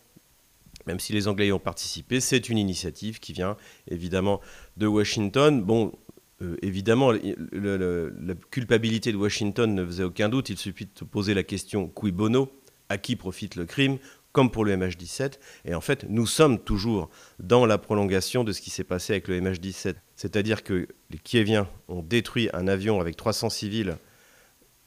même 0.85 0.99
si 0.99 1.13
les 1.13 1.27
Anglais 1.27 1.47
y 1.47 1.51
ont 1.51 1.59
participé, 1.59 2.19
c'est 2.19 2.49
une 2.49 2.57
initiative 2.57 3.19
qui 3.19 3.33
vient 3.33 3.55
évidemment 3.87 4.41
de 4.77 4.85
Washington. 4.85 5.63
Bon, 5.63 5.93
euh, 6.43 6.57
évidemment, 6.61 7.11
la 7.11 8.35
culpabilité 8.51 9.11
de 9.11 9.17
Washington 9.17 9.73
ne 9.73 9.85
faisait 9.85 10.03
aucun 10.03 10.29
doute. 10.29 10.49
Il 10.49 10.57
suffit 10.57 10.85
de 10.85 10.91
se 10.97 11.03
poser 11.03 11.33
la 11.33 11.43
question 11.43 11.87
qui 11.87 12.11
bono 12.11 12.51
À 12.89 12.97
qui 12.97 13.15
profite 13.15 13.55
le 13.55 13.65
crime 13.65 13.97
Comme 14.31 14.51
pour 14.51 14.65
le 14.65 14.75
MH17. 14.75 15.33
Et 15.65 15.75
en 15.75 15.81
fait, 15.81 16.05
nous 16.09 16.27
sommes 16.27 16.59
toujours 16.59 17.09
dans 17.39 17.65
la 17.65 17.77
prolongation 17.77 18.43
de 18.43 18.51
ce 18.51 18.61
qui 18.61 18.69
s'est 18.69 18.83
passé 18.83 19.13
avec 19.13 19.27
le 19.27 19.39
MH17. 19.39 19.95
C'est-à-dire 20.15 20.63
que 20.63 20.87
les 21.09 21.17
Kieviens 21.17 21.67
ont 21.87 22.01
détruit 22.01 22.49
un 22.53 22.67
avion 22.67 22.99
avec 22.99 23.15
300 23.15 23.49
civils 23.49 23.97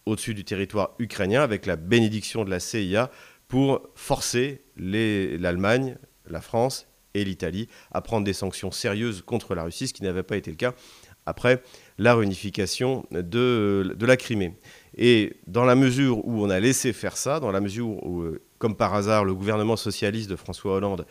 au-dessus 0.05 0.35
du 0.35 0.45
territoire 0.45 0.95
ukrainien 0.99 1.43
avec 1.43 1.67
la 1.67 1.77
bénédiction 1.77 2.45
de 2.45 2.51
la 2.51 2.61
CIA 2.61 3.11
pour 3.49 3.83
forcer 3.95 4.63
l'Allemagne, 4.77 5.97
la 6.29 6.41
France 6.41 6.87
et 7.15 7.25
l'Italie 7.25 7.69
à 7.93 8.01
prendre 8.01 8.25
des 8.25 8.33
sanctions 8.33 8.71
sérieuses 8.71 9.23
contre 9.23 9.55
la 9.55 9.65
Russie, 9.65 9.89
ce 9.89 9.93
qui 9.93 10.03
n'avait 10.03 10.23
pas 10.23 10.37
été 10.37 10.51
le 10.51 10.57
cas 10.57 10.75
après 11.27 11.63
la 11.99 12.15
réunification 12.15 13.05
de, 13.11 13.95
la 14.01 14.17
Crimée. 14.17 14.55
Et 14.97 15.35
dans 15.47 15.65
la 15.65 15.75
mesure 15.75 16.27
où 16.27 16.43
on 16.43 16.51
a 16.51 16.61
laissé 16.61 16.93
faire 16.93 17.17
ça, 17.17 17.41
dans 17.41 17.53
la 17.53 17.61
mesure 17.61 17.89
où, 18.07 18.23
euh, 18.23 18.41
comme 18.59 18.77
par 18.77 18.95
hasard, 18.95 19.25
le 19.25 19.35
gouvernement 19.35 19.77
socialiste 19.77 20.31
de 20.31 20.37
François 20.37 20.75
Hollande 20.75 21.07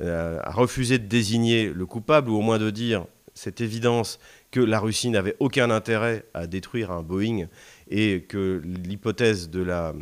euh, 0.00 0.38
a 0.42 0.50
refusé 0.50 0.98
de 0.98 1.06
désigner 1.06 1.68
le 1.68 1.86
coupable, 1.86 2.30
ou 2.30 2.36
au 2.36 2.42
moins 2.42 2.58
de 2.58 2.70
dire 2.70 3.06
cette 3.34 3.60
évidence 3.60 4.18
que 4.50 4.60
la 4.60 4.80
Russie 4.80 5.08
n'avait 5.08 5.36
aucun 5.38 5.70
intérêt 5.70 6.24
à 6.34 6.46
détruire 6.46 6.90
un 6.90 7.02
Boeing 7.02 7.46
et 7.88 8.22
que 8.28 8.60
l'hypothèse 8.64 9.48
de 9.48 9.62
la 9.62 9.94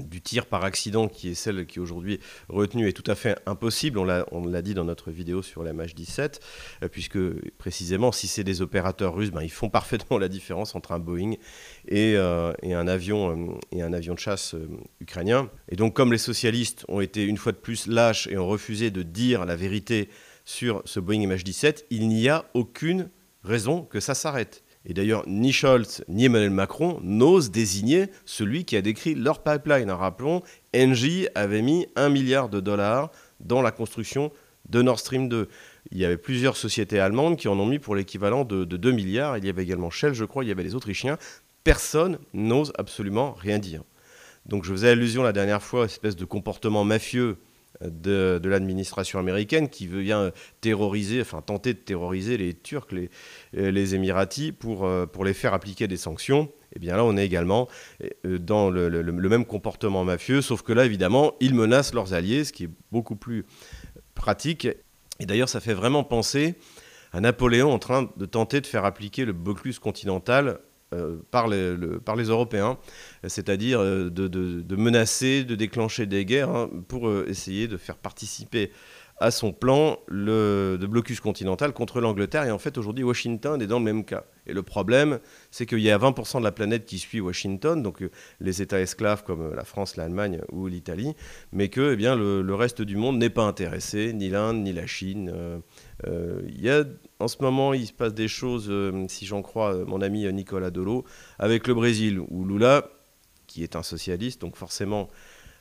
du 0.00 0.22
tir 0.22 0.46
par 0.46 0.64
accident, 0.64 1.08
qui 1.08 1.28
est 1.28 1.34
celle 1.34 1.66
qui 1.66 1.78
aujourd'hui 1.78 2.18
retenue, 2.48 2.88
est 2.88 2.92
tout 2.92 3.08
à 3.10 3.14
fait 3.14 3.38
impossible. 3.46 3.98
On 3.98 4.04
l'a 4.46 4.62
dit 4.62 4.74
dans 4.74 4.84
notre 4.84 5.10
vidéo 5.10 5.42
sur 5.42 5.62
la 5.62 5.72
MH17, 5.74 6.40
euh, 6.82 6.88
puisque 6.88 7.18
précisément, 7.58 8.10
si 8.10 8.26
c'est 8.26 8.44
des 8.44 8.62
opérateurs 8.62 9.14
russes, 9.14 9.30
ben, 9.30 9.42
ils 9.42 9.50
font 9.50 9.68
parfaitement 9.70 10.18
la 10.18 10.28
différence 10.28 10.74
entre 10.74 10.92
un 10.92 10.98
Boeing 10.98 11.34
et, 11.86 12.14
euh, 12.16 12.52
un, 12.62 12.88
avion, 12.88 13.50
euh, 13.50 13.54
et 13.70 13.82
un 13.82 13.92
avion 13.92 14.14
de 14.14 14.18
chasse 14.18 14.54
ukrainien. 15.00 15.50
Et 15.68 15.76
donc, 15.76 15.94
comme 15.94 16.12
les 16.12 16.18
socialistes 16.18 16.84
ont 16.88 17.00
été 17.00 17.24
une 17.24 17.36
fois 17.36 17.52
de 17.52 17.58
plus 17.58 17.86
lâches 17.86 18.26
et 18.28 18.38
ont 18.38 18.48
refusé 18.48 18.90
de 18.90 19.02
dire 19.02 19.44
la 19.44 19.56
vérité 19.56 20.08
sur 20.44 20.82
ce 20.86 21.00
Boeing 21.00 21.26
MH17, 21.28 21.84
il 21.90 22.08
n'y 22.08 22.28
a 22.28 22.46
aucune 22.54 23.10
raison 23.44 23.82
que 23.82 24.00
ça 24.00 24.14
s'arrête. 24.14 24.61
Et 24.84 24.94
d'ailleurs, 24.94 25.22
ni 25.26 25.52
Scholz 25.52 26.04
ni 26.08 26.24
Emmanuel 26.24 26.50
Macron 26.50 26.98
n'osent 27.02 27.50
désigner 27.50 28.06
celui 28.24 28.64
qui 28.64 28.76
a 28.76 28.82
décrit 28.82 29.14
leur 29.14 29.42
pipeline. 29.42 29.90
Rappelons, 29.90 30.42
Engie 30.74 31.28
avait 31.34 31.62
mis 31.62 31.86
un 31.94 32.08
milliard 32.08 32.48
de 32.48 32.60
dollars 32.60 33.12
dans 33.40 33.62
la 33.62 33.70
construction 33.70 34.32
de 34.68 34.82
Nord 34.82 34.98
Stream 34.98 35.28
2. 35.28 35.48
Il 35.92 35.98
y 35.98 36.04
avait 36.04 36.16
plusieurs 36.16 36.56
sociétés 36.56 36.98
allemandes 36.98 37.36
qui 37.36 37.48
en 37.48 37.58
ont 37.58 37.66
mis 37.66 37.78
pour 37.78 37.94
l'équivalent 37.94 38.44
de, 38.44 38.64
de 38.64 38.76
2 38.76 38.90
milliards. 38.92 39.38
Il 39.38 39.44
y 39.44 39.48
avait 39.48 39.62
également 39.62 39.90
Shell, 39.90 40.14
je 40.14 40.24
crois, 40.24 40.44
il 40.44 40.48
y 40.48 40.52
avait 40.52 40.62
les 40.62 40.74
Autrichiens. 40.74 41.18
Personne 41.64 42.18
n'ose 42.32 42.72
absolument 42.76 43.34
rien 43.38 43.58
dire. 43.58 43.82
Donc 44.46 44.64
je 44.64 44.72
faisais 44.72 44.90
allusion 44.90 45.22
la 45.22 45.32
dernière 45.32 45.62
fois 45.62 45.84
à 45.84 45.88
cette 45.88 45.98
espèce 45.98 46.16
de 46.16 46.24
comportement 46.24 46.84
mafieux 46.84 47.38
de, 47.90 48.40
l'administration 48.44 49.18
américaine 49.18 49.68
qui 49.68 49.86
vient 49.86 50.32
terroriser, 50.60 51.20
enfin 51.20 51.42
tenter 51.42 51.74
de 51.74 51.78
terroriser 51.78 52.36
les 52.36 52.54
Turcs, 52.54 52.88
les, 52.92 53.10
les 53.52 53.94
Émiratis 53.94 54.52
pour, 54.52 54.84
euh, 54.84 55.06
pour 55.06 55.24
les 55.24 55.34
faire 55.34 55.54
appliquer 55.54 55.88
des 55.88 55.96
sanctions. 55.96 56.44
Et 56.72 56.76
eh 56.76 56.78
bien 56.78 56.96
là, 56.96 57.04
on 57.04 57.16
est 57.18 57.26
également 57.26 57.68
euh, 58.24 58.38
dans 58.38 58.70
le, 58.70 58.88
même 59.12 59.44
comportement 59.44 60.04
mafieux, 60.04 60.40
sauf 60.40 60.62
que 60.62 60.72
là, 60.72 60.86
évidemment, 60.86 61.34
ils 61.40 61.54
menacent 61.54 61.92
leurs 61.92 62.14
alliés, 62.14 62.44
ce 62.44 62.52
qui 62.52 62.64
est 62.64 62.70
beaucoup 62.90 63.16
plus 63.16 63.44
pratique. 64.14 64.66
Et 65.20 65.26
d'ailleurs, 65.26 65.50
ça 65.50 65.60
fait 65.60 65.74
vraiment 65.74 66.02
penser 66.02 66.54
à 67.12 67.20
Napoléon 67.20 67.70
en 67.70 67.78
train 67.78 68.10
de 68.16 68.24
tenter 68.24 68.62
de 68.62 68.66
faire 68.66 68.86
appliquer 68.86 69.26
le 69.26 69.34
blocus 69.34 69.78
continental 69.78 70.60
par, 71.30 71.48
les, 71.48 71.74
par, 72.04 72.16
les, 72.16 72.24
Européens, 72.24 72.78
c'est-à-dire 73.26 73.80
euh, 73.80 74.10
de, 74.10 74.76
menacer, 74.76 75.44
de 75.44 75.54
déclencher 75.54 76.06
des 76.06 76.24
guerres 76.24 76.50
hein, 76.50 76.70
pour 76.88 77.08
euh, 77.08 77.26
essayer 77.28 77.68
de 77.68 77.76
faire 77.76 77.96
participer 77.96 78.70
à 79.18 79.30
son 79.30 79.52
plan 79.52 79.98
de 80.10 80.86
blocus 80.86 81.20
continental 81.20 81.72
contre 81.72 82.00
l'Angleterre. 82.00 82.44
Et 82.44 82.50
en 82.50 82.58
fait, 82.58 82.76
aujourd'hui, 82.76 83.04
Washington 83.04 83.60
est 83.62 83.68
dans 83.68 83.78
le 83.78 83.84
même 83.84 84.04
cas. 84.04 84.24
Et 84.46 84.52
le 84.52 84.64
problème, 84.64 85.20
c'est 85.52 85.64
qu'il 85.64 85.78
y 85.78 85.90
a 85.90 85.98
20% 85.98 86.40
de 86.40 86.44
la 86.44 86.50
planète 86.50 86.86
qui 86.86 86.98
suit 86.98 87.20
Washington, 87.20 87.80
donc 87.80 88.02
les 88.40 88.62
États 88.62 88.80
esclaves 88.80 89.22
comme 89.22 89.54
la 89.54 89.64
France, 89.64 89.96
l'Allemagne 89.96 90.40
ou 90.50 90.66
l'Italie, 90.66 91.14
mais 91.52 91.68
que 91.68 91.92
eh 91.92 91.96
bien, 91.96 92.16
le, 92.16 92.54
reste 92.54 92.82
du 92.82 92.96
monde 92.96 93.18
n'est 93.18 93.30
pas 93.30 93.44
intéressé, 93.44 94.12
ni 94.12 94.28
l'Inde, 94.28 94.56
ni 94.64 94.72
la 94.72 94.86
Chine. 94.86 95.32
Il 96.06 96.60
y 96.60 96.70
a 96.70 96.84
en 97.22 97.28
ce 97.28 97.36
moment, 97.40 97.72
il 97.72 97.86
se 97.86 97.92
passe 97.92 98.14
des 98.14 98.28
choses, 98.28 98.66
euh, 98.68 99.06
si 99.08 99.26
j'en 99.26 99.42
crois 99.42 99.74
euh, 99.74 99.84
mon 99.84 100.00
ami 100.00 100.30
Nicolas 100.32 100.70
Dolo, 100.70 101.04
avec 101.38 101.68
le 101.68 101.74
Brésil, 101.74 102.18
où 102.18 102.44
Lula, 102.44 102.88
qui 103.46 103.62
est 103.62 103.76
un 103.76 103.82
socialiste, 103.82 104.40
donc 104.40 104.56
forcément 104.56 105.08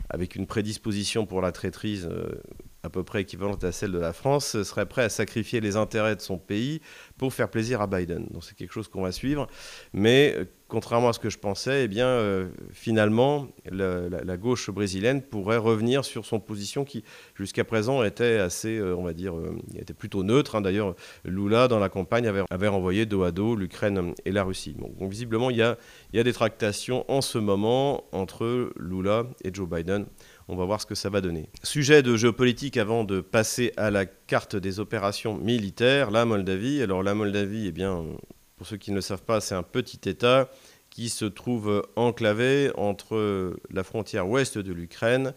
avec 0.10 0.36
une 0.36 0.45
prédisposition 0.45 1.25
pour 1.25 1.41
la 1.41 1.51
traîtrise 1.51 2.07
euh, 2.12 2.41
à 2.83 2.89
peu 2.89 3.03
près 3.03 3.21
équivalente 3.21 3.63
à 3.63 3.71
celle 3.71 3.91
de 3.91 4.00
la 4.00 4.12
France, 4.12 4.62
serait 4.63 4.86
prêt 4.86 5.03
à 5.03 5.10
sacrifier 5.10 5.62
les 5.62 5.77
intérêts 5.77 6.15
de 6.15 6.21
son 6.21 6.38
pays 6.38 6.81
pour 7.17 7.33
faire 7.33 7.50
plaisir 7.50 7.79
à 7.79 7.88
Biden. 7.88 8.27
Donc 8.31 8.43
c'est 8.43 8.55
quelque 8.55 8.74
chose 8.74 8.88
qu'on 8.88 9.03
va 9.03 9.12
suivre. 9.12 9.48
Mais 9.93 10.36
euh, 10.36 10.45
contrairement 10.72 11.10
à 11.10 11.13
ce 11.13 11.20
que 11.20 11.30
je 11.30 11.38
pensais, 11.38 11.84
eh 11.84 11.88
bien, 11.90 12.08
euh, 12.08 12.48
finalement, 12.72 13.50
la, 13.70 14.38
gauche 14.38 14.70
brésilienne 14.70 15.22
pourrait 15.22 15.58
revenir 15.58 16.06
sur 16.06 16.25
son 16.25 16.40
position 16.40 16.86
qui, 16.86 17.04
jusqu'à 17.36 17.66
présent, 17.66 18.01
était 18.04 18.38
assez, 18.38 18.82
on 18.82 19.04
va 19.04 19.12
dire, 19.12 19.34
était 19.78 19.94
plutôt 19.94 20.24
neutre. 20.24 20.56
Hein. 20.56 20.62
D'ailleurs, 20.62 20.96
Lula, 21.25 21.68
dans 21.68 21.78
la 21.78 21.90
campagne, 21.90 22.25
avait, 22.25 22.44
avait 22.50 22.70
renvoyé 22.70 23.06
dos 23.06 23.24
à 23.24 23.32
dos 23.32 23.58
l'Ukraine 23.58 24.13
et 24.24 24.32
la 24.32 24.44
Russie. 24.44 24.74
donc 24.74 25.12
visiblement, 25.12 25.50
il 25.50 25.58
y 25.58 25.62
a, 25.62 25.78
il 26.13 26.18
y 26.18 26.20
a 26.22 26.24
des 26.24 26.32
tractations 26.32 27.04
en 27.12 27.20
ce 27.20 27.38
moment 27.38 28.06
entre 28.13 28.72
Lula 28.78 29.25
et 29.44 29.54
Joe 29.54 29.68
Biden. 29.68 30.06
On 30.48 30.56
va 30.56 30.63
voir 30.63 30.80
ce 30.80 30.86
que 30.86 30.96
ça 30.96 31.10
va 31.10 31.20
donner. 31.20 31.50
Sujet 31.63 32.01
de 32.01 32.16
géopolitique 32.16 32.78
avant 32.78 33.04
de 33.04 33.20
passer 33.20 33.74
à 33.75 33.92
la 33.92 34.06
carte 34.06 34.56
des 34.56 34.80
opérations 34.80 35.38
militaires, 35.38 36.12
la 36.12 36.24
Moldavie. 36.24 36.82
Alors 36.82 37.04
la 37.04 37.13
Moldavie, 37.13 37.68
eh 37.68 37.72
bien, 37.72 38.04
pour 38.62 38.68
ceux 38.68 38.77
qui 38.77 38.91
ne 38.91 38.96
le 38.98 39.01
savent 39.01 39.24
pas, 39.24 39.41
c'est 39.41 39.56
un 39.56 39.63
petit 39.63 40.08
État 40.08 40.48
qui 40.91 41.10
se 41.10 41.25
trouve 41.25 41.82
enclavé 41.96 42.70
entre 42.75 43.56
la 43.72 43.84
frontière 43.84 44.30
ouest 44.30 44.60
de 44.60 44.72
l'Ukraine 44.72 45.34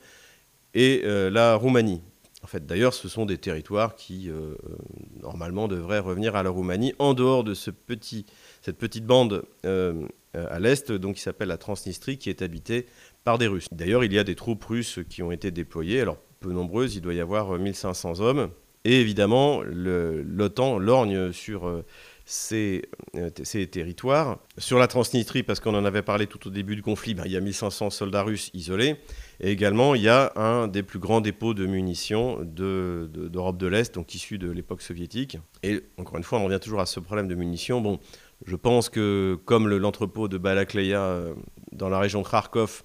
et 0.75 1.01
euh, 1.05 1.31
la 1.31 1.55
Roumanie. 1.55 2.03
En 2.43 2.47
fait, 2.47 2.67
d'ailleurs, 2.67 2.93
ce 2.93 3.09
sont 3.09 3.25
des 3.25 3.39
territoires 3.39 3.95
qui, 3.95 4.29
euh, 4.29 4.35
euh, 4.35 4.77
normalement, 5.23 5.69
devraient 5.69 6.01
revenir 6.01 6.37
à 6.37 6.43
la 6.43 6.51
Roumanie, 6.51 6.93
en 6.99 7.15
dehors 7.15 7.45
de 7.45 7.55
cette 7.55 7.87
petite 7.87 9.07
bande 9.07 9.43
à 9.63 10.59
l'est, 10.61 10.93
donc 10.93 11.15
qui 11.15 11.23
s'appelle 11.23 11.49
la 11.49 11.57
Transnistrie, 11.57 12.19
qui 12.19 12.29
est 12.29 12.43
habitée 12.43 12.85
par 13.25 13.39
des 13.39 13.47
Russes. 13.47 13.69
D'ailleurs, 13.73 14.05
il 14.05 14.13
y 14.13 14.19
a 14.19 14.25
des 14.25 14.35
troupes 14.35 14.65
russes 14.65 14.99
qui 15.09 15.23
ont 15.23 15.33
été 15.33 15.51
déployées, 15.51 16.03
alors 16.03 16.19
peu 16.41 16.53
nombreuses, 16.53 16.95
il 16.95 17.01
doit 17.01 17.15
y 17.15 17.21
avoir 17.21 17.59
1500 17.59 18.21
euh, 18.21 18.23
hommes. 18.23 18.51
Et 18.85 19.01
évidemment, 19.01 19.63
l'OTAN 19.63 20.79
lorgne 20.79 21.33
sur 21.33 21.67
euh, 21.67 21.85
ces, 22.25 22.83
euh, 23.17 23.31
ces, 23.43 23.67
territoires. 23.67 24.39
Sur 24.57 24.79
la 24.79 24.87
Transnistrie, 24.87 25.43
parce 25.43 25.61
qu'on 25.61 25.75
en 25.75 25.85
avait 25.85 26.03
parlé 26.03 26.27
tout 26.27 26.47
au 26.47 26.51
début 26.51 26.77
du 26.77 26.83
conflit, 26.83 27.15
ben, 27.15 27.25
il 27.27 27.33
y 27.33 27.37
a 27.37 27.41
1500 27.41 27.91
soldats 27.91 28.23
russes 28.23 28.51
isolés. 28.55 28.97
Et 29.41 29.51
également, 29.51 29.95
il 29.95 30.03
y 30.03 30.09
a 30.09 30.33
un 30.37 30.69
des 30.69 30.83
plus 30.83 30.99
grands 30.99 31.21
dépôts 31.21 31.55
de 31.55 31.67
munitions 31.67 32.39
d'Europe 32.43 33.59
de, 33.59 33.67
l'Est, 33.67 33.95
donc 33.95 34.15
issu 34.15 34.39
de 34.39 34.51
l'époque 34.51 34.83
soviétique. 34.83 35.39
Et 35.63 35.83
encore 35.99 36.17
une 36.17 36.25
fois, 36.25 36.39
on 36.39 36.45
revient 36.45 36.61
toujours 36.61 36.81
à 36.81 36.87
ce 36.87 37.01
problème 37.01 37.29
de 37.29 37.35
munitions. 37.35 37.81
Bon, 37.81 37.99
je 38.47 38.57
pense 38.57 38.89
que 38.89 39.39
comme 39.45 39.69
l'entrepôt 39.69 40.29
de 40.29 40.39
Balakleya 40.39 41.25
dans 41.73 41.89
la 41.89 41.99
région 41.99 42.23
Kharkov, 42.23 42.85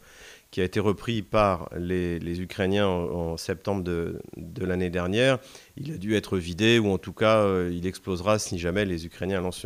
qui 0.51 0.61
a 0.61 0.63
été 0.63 0.79
repris 0.79 1.21
par 1.21 1.69
les, 1.77 2.41
Ukrainiens 2.41 2.87
en, 2.87 3.37
septembre 3.37 3.83
de, 3.83 4.19
l'année 4.61 4.89
dernière. 4.89 5.37
Il 5.77 5.93
a 5.93 5.97
dû 5.97 6.15
être 6.15 6.37
vidé, 6.37 6.79
ou 6.79 6.89
en 6.91 6.97
tout 6.97 7.13
cas, 7.13 7.37
euh, 7.37 7.71
il 7.73 7.85
explosera 7.85 8.39
si 8.39 8.57
jamais 8.57 8.85
les 8.85 9.05
Ukrainiens 9.05 9.41
lancent 9.41 9.65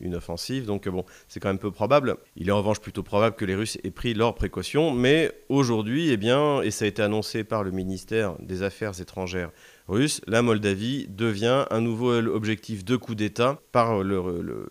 une, 0.00 0.14
offensive. 0.14 0.66
Donc 0.66 0.88
bon, 0.88 1.04
c'est 1.28 1.40
quand 1.40 1.48
même 1.48 1.58
peu 1.58 1.70
probable. 1.70 2.16
Il 2.36 2.48
est 2.48 2.52
en 2.52 2.58
revanche 2.58 2.80
plutôt 2.80 3.02
probable 3.02 3.36
que 3.36 3.44
les 3.44 3.54
Russes 3.54 3.78
aient 3.84 3.90
pris 3.90 4.14
leurs 4.14 4.34
précautions. 4.34 4.90
Mais 4.90 5.32
aujourd'hui, 5.48 6.10
eh 6.10 6.16
bien, 6.16 6.62
et 6.62 6.70
ça 6.70 6.84
a 6.84 6.88
été 6.88 7.02
annoncé 7.02 7.44
par 7.44 7.62
le 7.62 7.70
ministère 7.70 8.36
des 8.40 8.62
Affaires 8.62 9.00
étrangères 9.00 9.50
russe, 9.88 10.20
la 10.26 10.42
Moldavie 10.42 11.06
devient 11.08 11.66
un 11.70 11.80
nouveau 11.80 12.14
objectif 12.14 12.84
de 12.84 12.96
coup 12.96 13.14
d'État 13.14 13.60
par 13.72 14.02
le, 14.02 14.40
le 14.40 14.68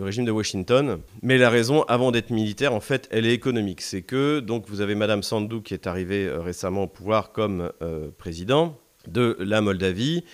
régime 0.00 0.24
de 0.24 0.30
Washington. 0.30 1.00
Mais 1.20 1.36
la 1.36 1.50
raison, 1.50 1.82
avant 1.82 2.10
d'être 2.12 2.30
militaire, 2.30 2.72
en 2.72 2.80
fait, 2.80 3.08
elle 3.10 3.26
est 3.26 3.34
économique. 3.34 3.82
C'est 3.82 4.02
que 4.02 4.40
donc 4.40 4.66
vous 4.68 4.80
avez 4.80 4.94
Madame 4.94 5.22
Sandou 5.22 5.60
qui 5.60 5.74
est 5.74 5.86
arrivée 5.86 6.26
euh, 6.26 6.40
récemment 6.40 6.84
au 6.84 6.86
pouvoir 6.86 7.32
comme 7.32 7.70
euh, 7.82 8.08
président 8.16 8.78
de 9.06 9.36
la 9.38 9.60
Moldavie. 9.60 10.24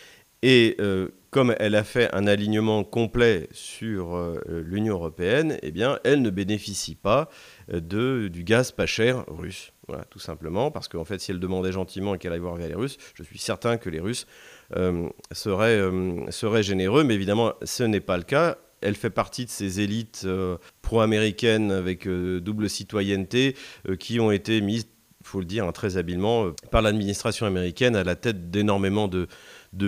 Et 0.43 0.77
euh, 0.79 1.09
comme 1.31 1.57
elle 1.59 1.75
a 1.75 1.83
fait 1.83 2.15
un 2.15 2.29
alignement 2.29 2.85
complet 2.85 3.49
sur 3.51 4.17
l'Union 4.47 4.95
européenne, 4.95 5.59
eh 5.63 5.73
bien, 5.73 5.99
elle 6.03 6.23
ne 6.23 6.31
bénéficie 6.31 6.95
pas 6.95 7.29
de, 7.71 8.29
du 8.29 8.45
gaz 8.45 8.73
pas 8.73 8.87
cher 8.87 9.25
russe. 9.27 9.73
Voilà, 9.89 10.05
tout 10.05 10.21
simplement, 10.21 10.71
parce 10.71 10.89
qu'en 10.89 11.05
fait, 11.05 11.21
si 11.21 11.33
elle 11.33 11.41
demandait 11.41 11.73
gentiment 11.73 12.17
qu'elle 12.17 12.33
aille 12.33 12.39
voir 12.39 12.55
vers 12.55 12.69
les 12.69 12.75
Russes, 12.75 12.97
je 13.13 13.23
suis 13.25 13.39
certain 13.39 13.77
que 13.77 13.91
les 13.91 14.01
Russes 14.01 14.27
seraient 15.33 16.63
généreux, 16.63 17.05
mais 17.05 17.15
évidemment, 17.15 17.53
ce 17.63 17.83
n'est 17.83 18.01
pas 18.01 18.17
le 18.17 18.23
cas 18.23 18.57
elle 18.81 18.95
fait 18.95 19.11
partie 19.11 19.45
de 19.45 19.51
ces 19.51 19.81
élites 19.81 20.23
euh, 20.25 20.57
pro-américaines 20.83 21.71
avec 21.71 22.07
euh, 22.07 22.41
double 22.41 22.69
citoyenneté 22.69 23.57
euh, 23.89 23.97
qui 23.97 24.21
ont 24.21 24.31
été 24.31 24.61
mises, 24.61 24.89
il 25.21 25.27
faut 25.27 25.41
le 25.41 25.47
dire 25.47 25.65
hein, 25.65 25.73
très 25.73 25.97
habilement, 25.97 26.53
par 26.71 26.83
l'administration 26.83 27.47
américaine 27.47 27.97
à 27.97 28.05
la 28.05 28.15
tête 28.15 28.51
d'énormément 28.51 29.09
de, 29.09 29.29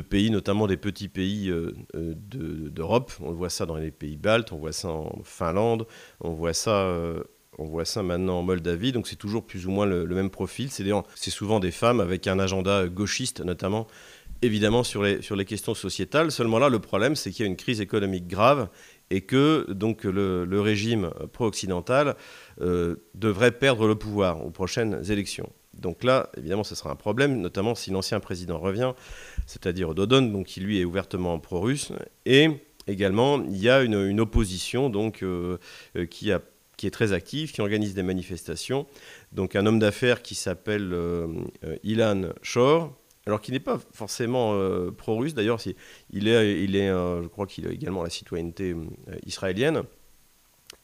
pays, 0.00 0.30
notamment 0.30 0.66
des 0.66 0.76
petits 0.76 1.08
pays 1.08 1.52
d'Europe. 1.94 3.12
on 3.20 3.32
voit 3.32 3.48
ça 3.48 3.64
dans 3.64 3.76
les 3.76 3.90
pays 3.90 4.16
baltes, 4.16 4.52
on 4.52 4.58
voit 4.58 4.72
ça 4.72 4.88
en 4.88 5.20
Finlande, 5.24 5.86
on 6.20 6.32
voit 6.32 6.52
ça 6.52 6.94
on 7.58 7.64
voit 7.64 7.84
ça 7.84 8.02
maintenant 8.02 8.38
en 8.38 8.42
Moldavie, 8.42 8.92
donc 8.92 9.06
c'est 9.06 9.16
toujours 9.16 9.46
plus 9.46 9.66
ou 9.66 9.70
moins 9.70 9.86
le 9.86 10.06
même 10.06 10.30
profil. 10.30 10.70
C'est 10.70 11.30
souvent 11.30 11.60
des 11.60 11.70
femmes 11.70 12.00
avec 12.00 12.26
un 12.26 12.38
agenda 12.38 12.86
gauchiste 12.88 13.40
notamment, 13.40 13.86
évidemment 14.42 14.82
sur 14.82 15.02
les, 15.02 15.22
sur 15.22 15.36
les 15.36 15.44
questions 15.44 15.74
sociétales. 15.74 16.32
Seulement 16.32 16.58
là, 16.58 16.68
le 16.68 16.78
problème, 16.78 17.16
c'est 17.16 17.30
qu'il 17.30 17.44
y 17.44 17.48
a 17.48 17.50
une 17.50 17.56
crise 17.56 17.80
économique 17.80 18.26
grave 18.26 18.68
et 19.10 19.22
que 19.22 19.66
donc 19.70 20.04
le, 20.04 20.60
régime 20.60 21.10
pro-occidental 21.32 22.16
euh, 22.60 22.96
devrait 23.14 23.52
perdre 23.52 23.86
le 23.86 23.96
pouvoir 23.96 24.44
aux 24.44 24.50
prochaines 24.50 25.02
élections. 25.10 25.50
Donc 25.74 26.04
là, 26.04 26.30
évidemment, 26.36 26.64
ce 26.64 26.74
sera 26.74 26.90
un 26.90 26.96
problème, 26.96 27.40
notamment 27.40 27.74
si 27.74 27.90
l'ancien 27.90 28.20
président 28.20 28.58
revient, 28.58 28.92
c'est-à-dire 29.46 29.94
Dodon, 29.94 30.22
donc 30.22 30.46
qui 30.46 30.60
lui 30.60 30.80
est 30.80 30.84
ouvertement 30.84 31.38
pro-russe, 31.38 31.92
et 32.26 32.48
également 32.86 33.42
il 33.44 33.56
y 33.56 33.68
a 33.68 33.82
une, 33.82 34.20
opposition 34.20 34.90
donc 34.90 35.22
euh, 35.22 35.58
euh, 35.96 36.06
qui 36.06 36.30
est 36.30 36.90
très 36.90 37.12
active, 37.12 37.52
qui 37.52 37.60
organise 37.60 37.94
des 37.94 38.02
manifestations. 38.02 38.86
Donc 39.32 39.56
un 39.56 39.66
homme 39.66 39.78
d'affaires 39.78 40.22
qui 40.22 40.34
s'appelle 40.34 40.94
Ilan 41.82 42.30
Shor, 42.42 42.92
alors 43.30 43.40
qu'il 43.40 43.54
n'est 43.54 43.60
pas 43.60 43.78
forcément 43.92 44.54
euh, 44.54 44.90
pro-russe. 44.90 45.34
D'ailleurs, 45.34 45.60
il 46.10 46.26
est, 46.26 46.64
il 46.64 46.74
est 46.74 46.88
je 46.88 47.28
crois 47.28 47.46
qu'il 47.46 47.66
a 47.68 47.70
également 47.70 48.02
la 48.02 48.10
citoyenneté 48.10 48.72
euh, 48.72 48.84
israélienne. 49.24 49.84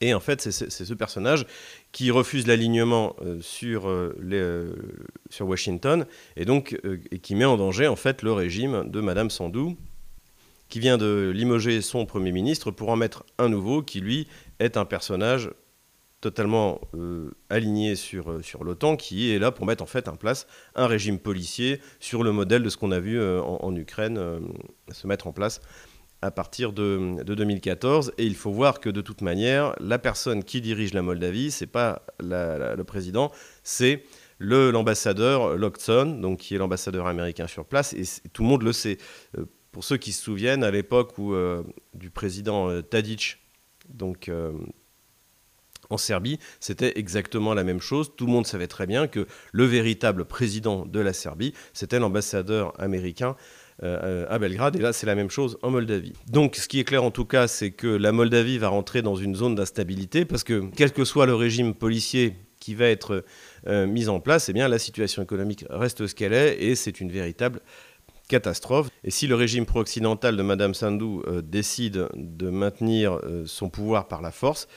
Et 0.00 0.14
en 0.14 0.20
fait, 0.20 0.40
c'est 0.40 0.70
ce 0.70 0.94
personnage 0.94 1.44
qui 1.90 2.10
refuse 2.12 2.46
l'alignement 2.46 3.16
euh, 3.22 3.40
sur, 3.40 3.90
Washington 5.40 6.06
et 6.36 6.44
donc 6.44 6.80
qui 7.22 7.34
met 7.34 7.44
en 7.44 7.56
danger 7.56 7.88
en 7.88 7.96
fait 7.96 8.22
le 8.22 8.32
régime 8.32 8.88
de 8.88 9.00
Madame 9.00 9.30
Sandou, 9.30 9.76
qui 10.68 10.78
vient 10.78 10.98
de 10.98 11.32
limoger 11.34 11.80
son 11.82 12.06
premier 12.06 12.30
ministre 12.30 12.70
pour 12.70 12.90
en 12.90 12.96
mettre 12.96 13.24
un 13.38 13.48
nouveau 13.48 13.82
qui 13.82 14.00
lui 14.00 14.28
est 14.60 14.76
un 14.76 14.84
personnage 14.84 15.50
totalement 16.20 16.80
euh, 16.94 17.30
aligné 17.50 17.94
sur, 17.94 18.30
euh, 18.30 18.42
sur 18.42 18.64
l'OTAN, 18.64 18.96
qui 18.96 19.30
est 19.32 19.38
là 19.38 19.52
pour 19.52 19.66
mettre 19.66 19.82
en 19.82 19.86
fait 19.86 20.08
en 20.08 20.16
place 20.16 20.46
un 20.74 20.86
régime 20.86 21.18
policier 21.18 21.80
sur 22.00 22.22
le 22.22 22.32
modèle 22.32 22.62
de 22.62 22.68
ce 22.68 22.76
qu'on 22.76 22.90
a 22.90 23.00
vu 23.00 23.20
euh, 23.20 23.40
en, 23.42 23.74
Ukraine 23.76 24.40
se 24.90 25.06
mettre 25.06 25.26
en 25.26 25.32
place 25.32 25.60
à 26.22 26.30
partir 26.30 26.72
de, 26.72 27.22
de, 27.22 27.34
2014. 27.34 28.12
Et 28.16 28.24
il 28.24 28.34
faut 28.34 28.50
voir 28.50 28.80
que 28.80 28.88
de 28.88 29.02
toute 29.02 29.20
manière, 29.20 29.74
la 29.78 29.98
personne 29.98 30.42
qui 30.42 30.60
dirige 30.60 30.94
la 30.94 31.02
Moldavie, 31.02 31.50
c'est 31.50 31.66
pas 31.66 32.02
le 32.20 32.82
président, 32.82 33.30
c'est 33.62 34.02
l'ambassadeur 34.38 35.56
Lockton, 35.56 36.18
donc 36.20 36.38
qui 36.38 36.54
est 36.54 36.58
l'ambassadeur 36.58 37.06
américain 37.06 37.46
sur 37.46 37.66
place, 37.66 37.92
et 37.92 38.04
tout 38.32 38.42
le 38.42 38.48
monde 38.48 38.62
le 38.62 38.72
sait. 38.72 38.96
pour 39.72 39.84
ceux 39.84 39.98
qui 39.98 40.12
se 40.12 40.22
souviennent, 40.22 40.64
à 40.64 40.70
l'époque 40.70 41.18
où 41.18 41.34
du 41.94 42.10
président 42.10 42.82
Tadic, 42.82 43.38
donc 43.88 44.30
en 45.90 45.96
Serbie, 45.96 46.38
c'était 46.60 46.98
exactement 46.98 47.54
la 47.54 47.64
même 47.64 47.80
chose. 47.80 48.12
Tout 48.16 48.26
le 48.26 48.32
monde 48.32 48.46
savait 48.46 48.66
très 48.66 48.86
bien 48.86 49.06
que 49.06 49.26
le 49.52 49.64
véritable 49.64 50.24
président 50.24 50.86
de 50.86 51.00
la 51.00 51.12
Serbie, 51.12 51.52
c'était 51.72 51.98
l'ambassadeur 51.98 52.72
américain 52.80 53.36
euh, 53.82 54.24
à 54.30 54.38
Belgrade. 54.38 54.74
Et 54.76 54.78
là, 54.78 54.94
c'est 54.94 55.06
la 55.06 55.14
même 55.14 55.28
chose 55.28 55.58
en 55.60 55.70
Moldavie. 55.70 56.14
Donc, 56.28 56.56
ce 56.56 56.66
qui 56.66 56.80
est 56.80 56.84
clair 56.84 57.04
en 57.04 57.10
tout 57.10 57.26
cas, 57.26 57.46
c'est 57.46 57.72
que 57.72 57.86
la 57.86 58.10
Moldavie 58.10 58.56
va 58.56 58.68
rentrer 58.68 59.02
dans 59.02 59.16
une 59.16 59.34
zone 59.34 59.54
d'instabilité 59.54 60.24
parce 60.24 60.44
que, 60.44 60.70
quel 60.74 60.92
que 60.92 61.04
soit 61.04 61.26
le 61.26 61.34
régime 61.34 61.74
policier 61.74 62.36
qui 62.58 62.74
va 62.74 62.86
être 62.86 63.22
euh, 63.66 63.86
mis 63.86 64.08
en 64.08 64.18
place, 64.18 64.48
eh 64.48 64.54
bien, 64.54 64.66
la 64.66 64.78
situation 64.78 65.22
économique 65.22 65.66
reste 65.68 66.06
ce 66.06 66.14
qu'elle 66.14 66.32
est 66.32 66.56
et 66.58 66.74
c'est 66.74 67.02
une 67.02 67.12
véritable 67.12 67.60
catastrophe. 68.28 68.88
Et 69.04 69.10
si 69.10 69.26
le 69.26 69.34
régime 69.34 69.66
pro-occidental 69.66 70.38
de 70.38 70.42
Madame 70.42 70.72
Sandou 70.72 71.22
euh, 71.26 71.42
décide 71.42 72.08
de 72.14 72.48
maintenir 72.48 73.20
son 73.44 73.68
pouvoir 73.68 74.08
par 74.08 74.22
la 74.22 74.30
force, 74.30 74.68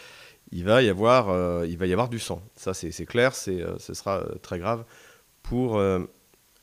il 0.51 0.63
va 0.63 0.81
y 0.81 0.89
avoir, 0.89 1.29
euh, 1.29 1.65
il 1.67 1.77
va 1.77 1.87
y 1.87 1.93
avoir 1.93 2.09
du 2.09 2.19
sang. 2.19 2.41
Ça, 2.55 2.73
c'est 2.73 3.05
clair, 3.05 3.31
euh, 3.47 3.77
ce 3.77 3.93
sera 3.93 4.19
euh, 4.19 4.35
très 4.41 4.59
grave 4.59 4.85
pour 5.43 5.81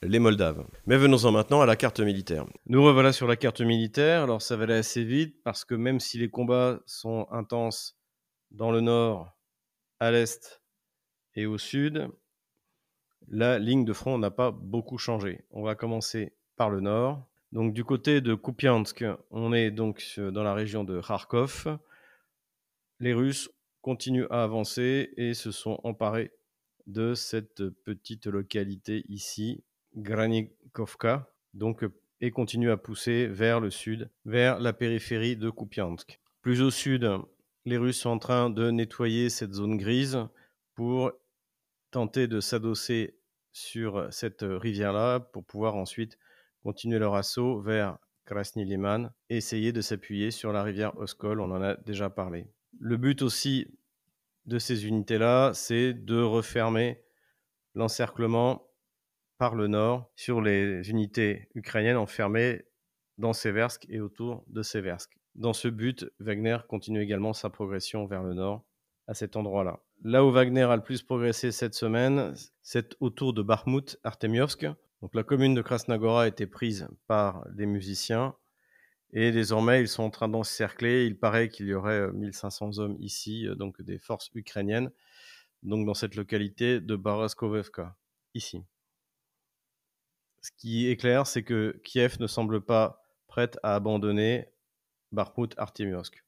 les 0.03 0.19
Moldaves. 0.19 0.65
Mais 0.87 0.97
venons-en 0.97 1.33
maintenant 1.33 1.61
à 1.61 1.67
la 1.67 1.75
carte 1.75 2.01
militaire. 2.01 2.47
Nous 2.67 2.83
revoilà 2.85 3.13
sur 3.13 3.27
la 3.27 3.37
carte 3.37 3.61
militaire. 3.61 4.23
Alors, 4.23 4.43
ça 4.43 4.57
va 4.57 4.65
aller 4.65 4.75
assez 4.75 5.03
vite 5.03 5.43
parce 5.43 5.65
que 5.65 5.75
même 5.75 5.99
si 5.99 6.19
les 6.19 6.29
combats 6.29 6.79
sont 6.87 7.27
intenses 7.33 7.99
dans 8.53 8.71
le 8.71 8.81
nord, 8.81 9.37
à 9.99 10.13
l'est 10.13 10.63
et 11.35 11.47
au 11.47 11.59
sud, 11.59 12.09
la 13.29 13.59
ligne 13.59 13.85
de 13.85 13.93
front 13.93 14.19
n'a 14.19 14.31
pas 14.31 14.53
beaucoup 14.53 14.99
changé. 14.99 15.45
On 15.51 15.63
va 15.63 15.75
commencer 15.75 16.33
par 16.57 16.71
le 16.71 16.81
nord. 16.81 17.27
Donc 17.51 17.73
du 17.73 17.85
côté 17.85 18.21
de 18.21 18.35
Kupiansk, 18.35 19.05
on 19.31 19.53
est 19.53 19.71
donc 19.71 20.05
dans 20.19 20.45
la 20.45 20.55
région 20.55 20.85
de 20.85 21.01
Kharkov. 21.01 21.79
Les 23.01 23.15
Russes 23.15 23.51
continuent 23.87 24.27
à 24.31 24.43
avancer 24.43 25.11
et 25.17 25.33
se 25.33 25.53
sont 25.53 25.79
emparés 25.85 26.33
de 26.89 27.15
cette 27.15 27.69
petite 27.85 28.27
localité 28.27 29.05
ici, 29.09 29.63
Granikovka, 29.95 31.31
donc, 31.55 31.85
et 32.21 32.33
continuent 32.33 32.73
à 32.73 32.79
pousser 32.79 33.29
vers 33.29 33.61
le 33.61 33.71
sud, 33.71 34.11
vers 34.25 34.59
la 34.59 34.73
périphérie 34.73 35.37
de 35.37 35.51
Kupiansk. 35.51 36.19
Plus 36.41 36.63
au 36.63 36.73
sud, 36.73 37.09
les 37.65 37.77
Russes 37.77 38.01
sont 38.01 38.11
en 38.11 38.19
train 38.19 38.51
de 38.51 38.73
nettoyer 38.73 39.31
cette 39.31 39.53
zone 39.53 39.77
grise 39.77 40.19
pour 40.75 41.13
tenter 41.93 42.27
de 42.27 42.41
s'adosser 42.41 43.21
sur 43.53 44.13
cette 44.13 44.43
rivière-là 44.43 45.21
pour 45.21 45.45
pouvoir 45.45 45.77
ensuite 45.77 46.19
continuer 46.65 46.99
leur 46.99 47.15
assaut 47.15 47.61
vers 47.61 47.99
Krasny 48.25 48.65
Liman 48.65 49.13
et 49.31 49.37
essayer 49.37 49.71
de 49.71 49.81
s'appuyer 49.81 50.33
sur 50.33 50.53
la 50.53 50.65
rivière 50.65 50.99
Oskol, 50.99 51.41
on 51.41 51.53
en 51.53 51.63
a 51.63 51.77
déjà 51.77 52.11
parlé. 52.11 52.49
Le 52.81 52.97
but 52.97 53.23
aussi 53.23 53.67
de 54.47 54.59
ces 54.59 54.87
unités-là, 54.87 55.53
c'est 55.55 55.93
de 55.93 56.21
refermer 56.21 57.03
l'encerclement 57.75 58.67
par 59.39 59.55
le 59.55 59.67
nord 59.67 60.11
sur 60.17 60.41
les 60.41 60.89
unités 60.89 61.49
ukrainiennes 61.55 61.97
enfermées 61.97 62.65
dans 63.19 63.33
Seversk 63.33 63.87
et 63.89 64.01
autour 64.01 64.45
de 64.49 64.63
Seversk. 64.63 65.19
Dans 65.35 65.53
ce 65.53 65.69
but, 65.69 66.07
Wagner 66.19 66.59
continue 66.69 67.03
également 67.03 67.33
sa 67.33 67.51
progression 67.51 68.07
vers 68.07 68.23
le 68.23 68.35
nord 68.35 68.65
à 69.07 69.15
cet 69.15 69.37
endroit-là. 69.37 69.81
Là 70.03 70.25
où 70.25 70.31
Wagner 70.31 70.63
a 70.63 70.77
le 70.77 70.83
plus 70.83 71.03
progressé 71.03 71.53
cette 71.53 71.75
semaine, 71.75 72.35
c'est 72.63 72.97
autour 73.01 73.33
de 73.33 73.43
Bakhmut, 73.43 73.99
Artemiovsk. 74.05 74.67
Donc 75.03 75.15
la 75.15 75.23
commune 75.23 75.55
de 75.55 75.63
Krasnagora 75.63 76.23
a 76.23 76.29
été 76.29 76.47
prise 76.47 76.89
par 77.07 77.47
des 77.51 77.67
musiciens 77.67 78.35
et 79.19 79.33
désormais, 79.33 79.81
ils 79.81 79.89
sont 79.89 80.03
en 80.03 80.11
train 80.11 80.29
d'encercler. 80.29 81.07
Il 81.07 81.19
paraît 81.19 81.49
qu'il 81.49 81.67
y 81.67 81.73
aurait 81.73 82.13
1500 82.13 82.79
hommes 82.79 82.97
ici, 83.01 83.47
donc 83.57 83.81
des 83.81 83.99
forces 83.99 84.31
ukrainiennes, 84.35 84.91
donc 85.63 85.87
dans 85.87 85.95
cette 85.95 86.17
localité 86.17 86.81
de 86.83 86.97
Baraskovevka, 86.97 87.97
ici. 88.35 88.63
Ce 90.43 90.51
qui 90.59 90.91
est 90.91 90.99
clair, 90.99 91.27
c'est 91.27 91.43
que 91.43 91.81
Kiev 91.83 92.19
ne 92.21 92.27
semble 92.27 92.61
pas 92.61 93.03
prête 93.27 93.59
à 93.63 93.75
abandonner 93.75 94.51
Bakhmut 95.13 95.55
Artemiovsk. 95.57 96.23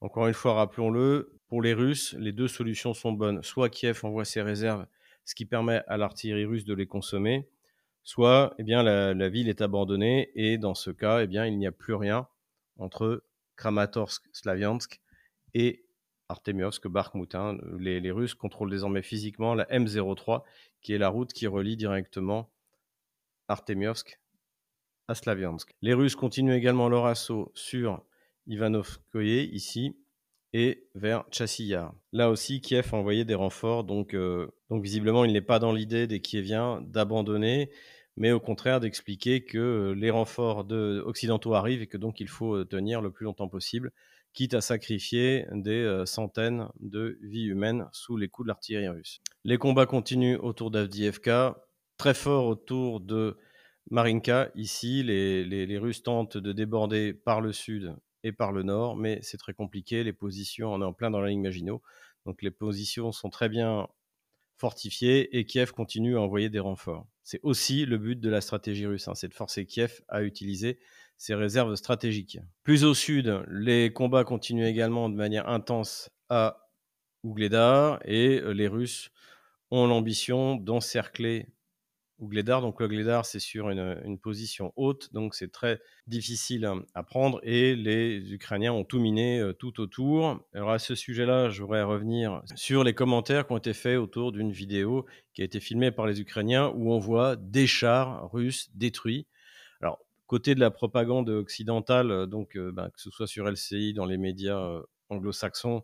Encore 0.00 0.28
une 0.28 0.34
fois, 0.34 0.54
rappelons-le, 0.54 1.40
pour 1.48 1.60
les 1.60 1.74
Russes, 1.74 2.14
les 2.20 2.30
deux 2.30 2.46
solutions 2.46 2.94
sont 2.94 3.10
bonnes. 3.10 3.42
Soit 3.42 3.68
Kiev 3.68 3.98
envoie 4.04 4.24
ses 4.24 4.42
réserves, 4.42 4.86
ce 5.24 5.34
qui 5.34 5.44
permet 5.44 5.82
à 5.88 5.96
l'artillerie 5.96 6.44
russe 6.44 6.64
de 6.64 6.74
les 6.74 6.86
consommer, 6.86 7.48
soit 8.08 8.54
eh 8.58 8.62
bien, 8.62 8.82
la, 8.82 9.28
ville 9.28 9.50
est 9.50 9.60
abandonnée 9.60 10.30
et 10.34 10.56
dans 10.56 10.74
ce 10.74 10.90
cas, 10.90 11.20
eh 11.22 11.26
bien, 11.26 11.44
il 11.44 11.58
n'y 11.58 11.66
a 11.66 11.72
plus 11.72 11.92
rien 11.92 12.26
entre 12.78 13.22
Kramatorsk, 13.56 14.24
Slaviansk 14.32 14.98
et 15.52 15.84
Artemiovsk, 16.30 16.88
Bakhmut. 16.88 17.34
Hein. 17.34 17.58
Les, 17.78 18.10
Russes 18.10 18.32
contrôlent 18.32 18.70
désormais 18.70 19.02
physiquement 19.02 19.52
la 19.54 19.66
M03, 19.66 20.42
qui 20.80 20.94
est 20.94 20.98
la 20.98 21.10
route 21.10 21.34
qui 21.34 21.46
relie 21.46 21.76
directement 21.76 22.50
Artemiovsk 23.48 24.18
à 25.08 25.14
Slaviansk. 25.14 25.76
Les 25.82 25.92
Russes 25.92 26.16
continuent 26.16 26.56
également 26.56 26.88
leur 26.88 27.04
assaut 27.04 27.52
sur 27.54 28.02
Ivanovskoye, 28.46 29.50
ici, 29.52 29.94
et 30.54 30.88
vers 30.94 31.24
Chassiyar. 31.30 31.92
Là 32.12 32.30
aussi, 32.30 32.62
Kiev 32.62 32.88
a 32.90 32.96
envoyé 32.96 33.26
des 33.26 33.34
renforts, 33.34 33.84
donc, 33.84 34.14
euh, 34.14 34.48
donc 34.70 34.82
visiblement, 34.82 35.26
il 35.26 35.34
n'est 35.34 35.42
pas 35.42 35.58
dans 35.58 35.72
l'idée 35.72 36.06
des 36.06 36.20
Kieviens 36.22 36.80
d'abandonner, 36.86 37.70
mais 38.18 38.32
au 38.32 38.40
contraire 38.40 38.80
d'expliquer 38.80 39.44
que 39.44 39.58
euh, 39.58 39.94
les 39.94 40.10
renforts 40.10 40.64
de, 40.64 41.02
occidentaux 41.06 41.54
arrivent 41.54 41.82
et 41.82 41.86
que 41.86 41.96
donc 41.96 42.20
il 42.20 42.28
faut 42.28 42.56
euh, 42.56 42.64
tenir 42.64 43.00
le 43.00 43.10
plus 43.10 43.24
longtemps 43.24 43.48
possible, 43.48 43.92
quitte 44.34 44.52
à 44.54 44.60
sacrifier 44.60 45.46
des 45.52 46.02
centaines 46.04 46.68
de 46.80 47.18
vies 47.22 47.46
humaines 47.46 47.86
sous 47.92 48.16
les 48.16 48.28
coups 48.28 48.44
de 48.44 48.48
l'artillerie 48.48 48.88
russe. 48.88 49.20
Les 49.44 49.56
combats 49.56 49.86
continuent 49.86 50.38
autour 50.38 50.70
d'Avdiivka, 50.70 51.64
très 51.96 52.12
fort 52.12 52.46
autour 52.46 53.00
de 53.00 53.38
Marinka. 53.90 54.50
Ici, 54.54 55.02
les, 55.02 55.44
les 55.44 55.78
Russes 55.78 56.02
tentent 56.02 56.36
de 56.36 56.52
déborder 56.52 57.14
par 57.14 57.40
le 57.40 57.52
sud 57.52 57.96
et 58.22 58.32
par 58.32 58.52
le 58.52 58.62
nord, 58.62 58.96
mais 58.96 59.18
c'est 59.22 59.38
très 59.38 59.54
compliqué. 59.54 60.04
Les 60.04 60.12
positions, 60.12 60.72
on 60.72 60.82
est 60.82 60.84
en 60.84 60.92
plein 60.92 61.10
dans 61.10 61.20
la 61.20 61.28
ligne 61.28 61.42
Maginot, 61.42 61.82
donc 62.26 62.42
les 62.42 62.50
positions 62.50 63.12
sont 63.12 63.30
très 63.30 63.48
bien 63.48 63.88
fortifiées 64.58 65.38
et 65.38 65.46
Kiev 65.46 65.72
continue 65.72 66.16
à 66.16 66.20
envoyer 66.20 66.50
des 66.50 66.58
renforts. 66.58 67.06
C'est 67.22 67.40
aussi 67.42 67.86
le 67.86 67.96
but 67.96 68.20
de 68.20 68.28
la 68.28 68.40
stratégie 68.40 68.86
russe, 68.86 69.08
hein, 69.08 69.14
c'est 69.14 69.28
de 69.28 69.34
forcer 69.34 69.64
Kiev 69.66 70.00
à 70.08 70.22
utiliser 70.22 70.78
ses 71.16 71.34
réserves 71.34 71.74
stratégiques. 71.76 72.38
Plus 72.62 72.84
au 72.84 72.94
sud, 72.94 73.44
les 73.48 73.92
combats 73.92 74.24
continuent 74.24 74.66
également 74.66 75.08
de 75.08 75.14
manière 75.14 75.48
intense 75.48 76.10
à 76.28 76.68
Ougledar 77.24 78.00
et 78.04 78.40
euh, 78.40 78.52
les 78.52 78.68
Russes 78.68 79.10
ont 79.70 79.86
l'ambition 79.86 80.54
d'encercler 80.54 81.46
Glédard. 82.26 82.60
Donc 82.60 82.80
le 82.80 82.88
Glédard, 82.88 83.24
c'est 83.24 83.38
sur 83.38 83.70
une, 83.70 84.18
position 84.18 84.72
haute, 84.76 85.12
donc 85.12 85.34
c'est 85.34 85.52
très 85.52 85.80
difficile 86.06 86.68
à 86.94 87.02
prendre 87.02 87.40
et 87.44 87.76
les 87.76 88.32
Ukrainiens 88.32 88.72
ont 88.72 88.84
tout 88.84 88.98
miné 88.98 89.38
euh, 89.38 89.52
tout 89.52 89.80
autour. 89.80 90.40
Alors 90.54 90.70
à 90.70 90.78
ce 90.78 90.94
sujet-là, 90.94 91.50
je 91.50 91.62
voudrais 91.62 91.82
revenir 91.82 92.42
sur 92.56 92.82
les 92.82 92.94
commentaires 92.94 93.46
qui 93.46 93.52
ont 93.52 93.58
été 93.58 93.72
faits 93.72 93.98
autour 93.98 94.32
d'une 94.32 94.50
vidéo 94.50 95.06
qui 95.32 95.42
a 95.42 95.44
été 95.44 95.60
filmée 95.60 95.92
par 95.92 96.06
les 96.06 96.20
Ukrainiens 96.20 96.72
où 96.74 96.92
on 96.92 96.98
voit 96.98 97.36
des 97.36 97.66
chars 97.66 98.30
russes 98.32 98.70
détruits. 98.74 99.26
Alors 99.80 99.98
côté 100.26 100.54
de 100.54 100.60
la 100.60 100.70
propagande 100.70 101.28
occidentale, 101.28 102.10
euh, 102.10 102.26
donc 102.26 102.56
euh, 102.56 102.72
ben, 102.72 102.90
que 102.90 103.00
ce 103.00 103.10
soit 103.10 103.28
sur 103.28 103.48
LCI, 103.48 103.94
dans 103.94 104.06
les 104.06 104.18
médias 104.18 104.80
anglo-saxons, 105.10 105.82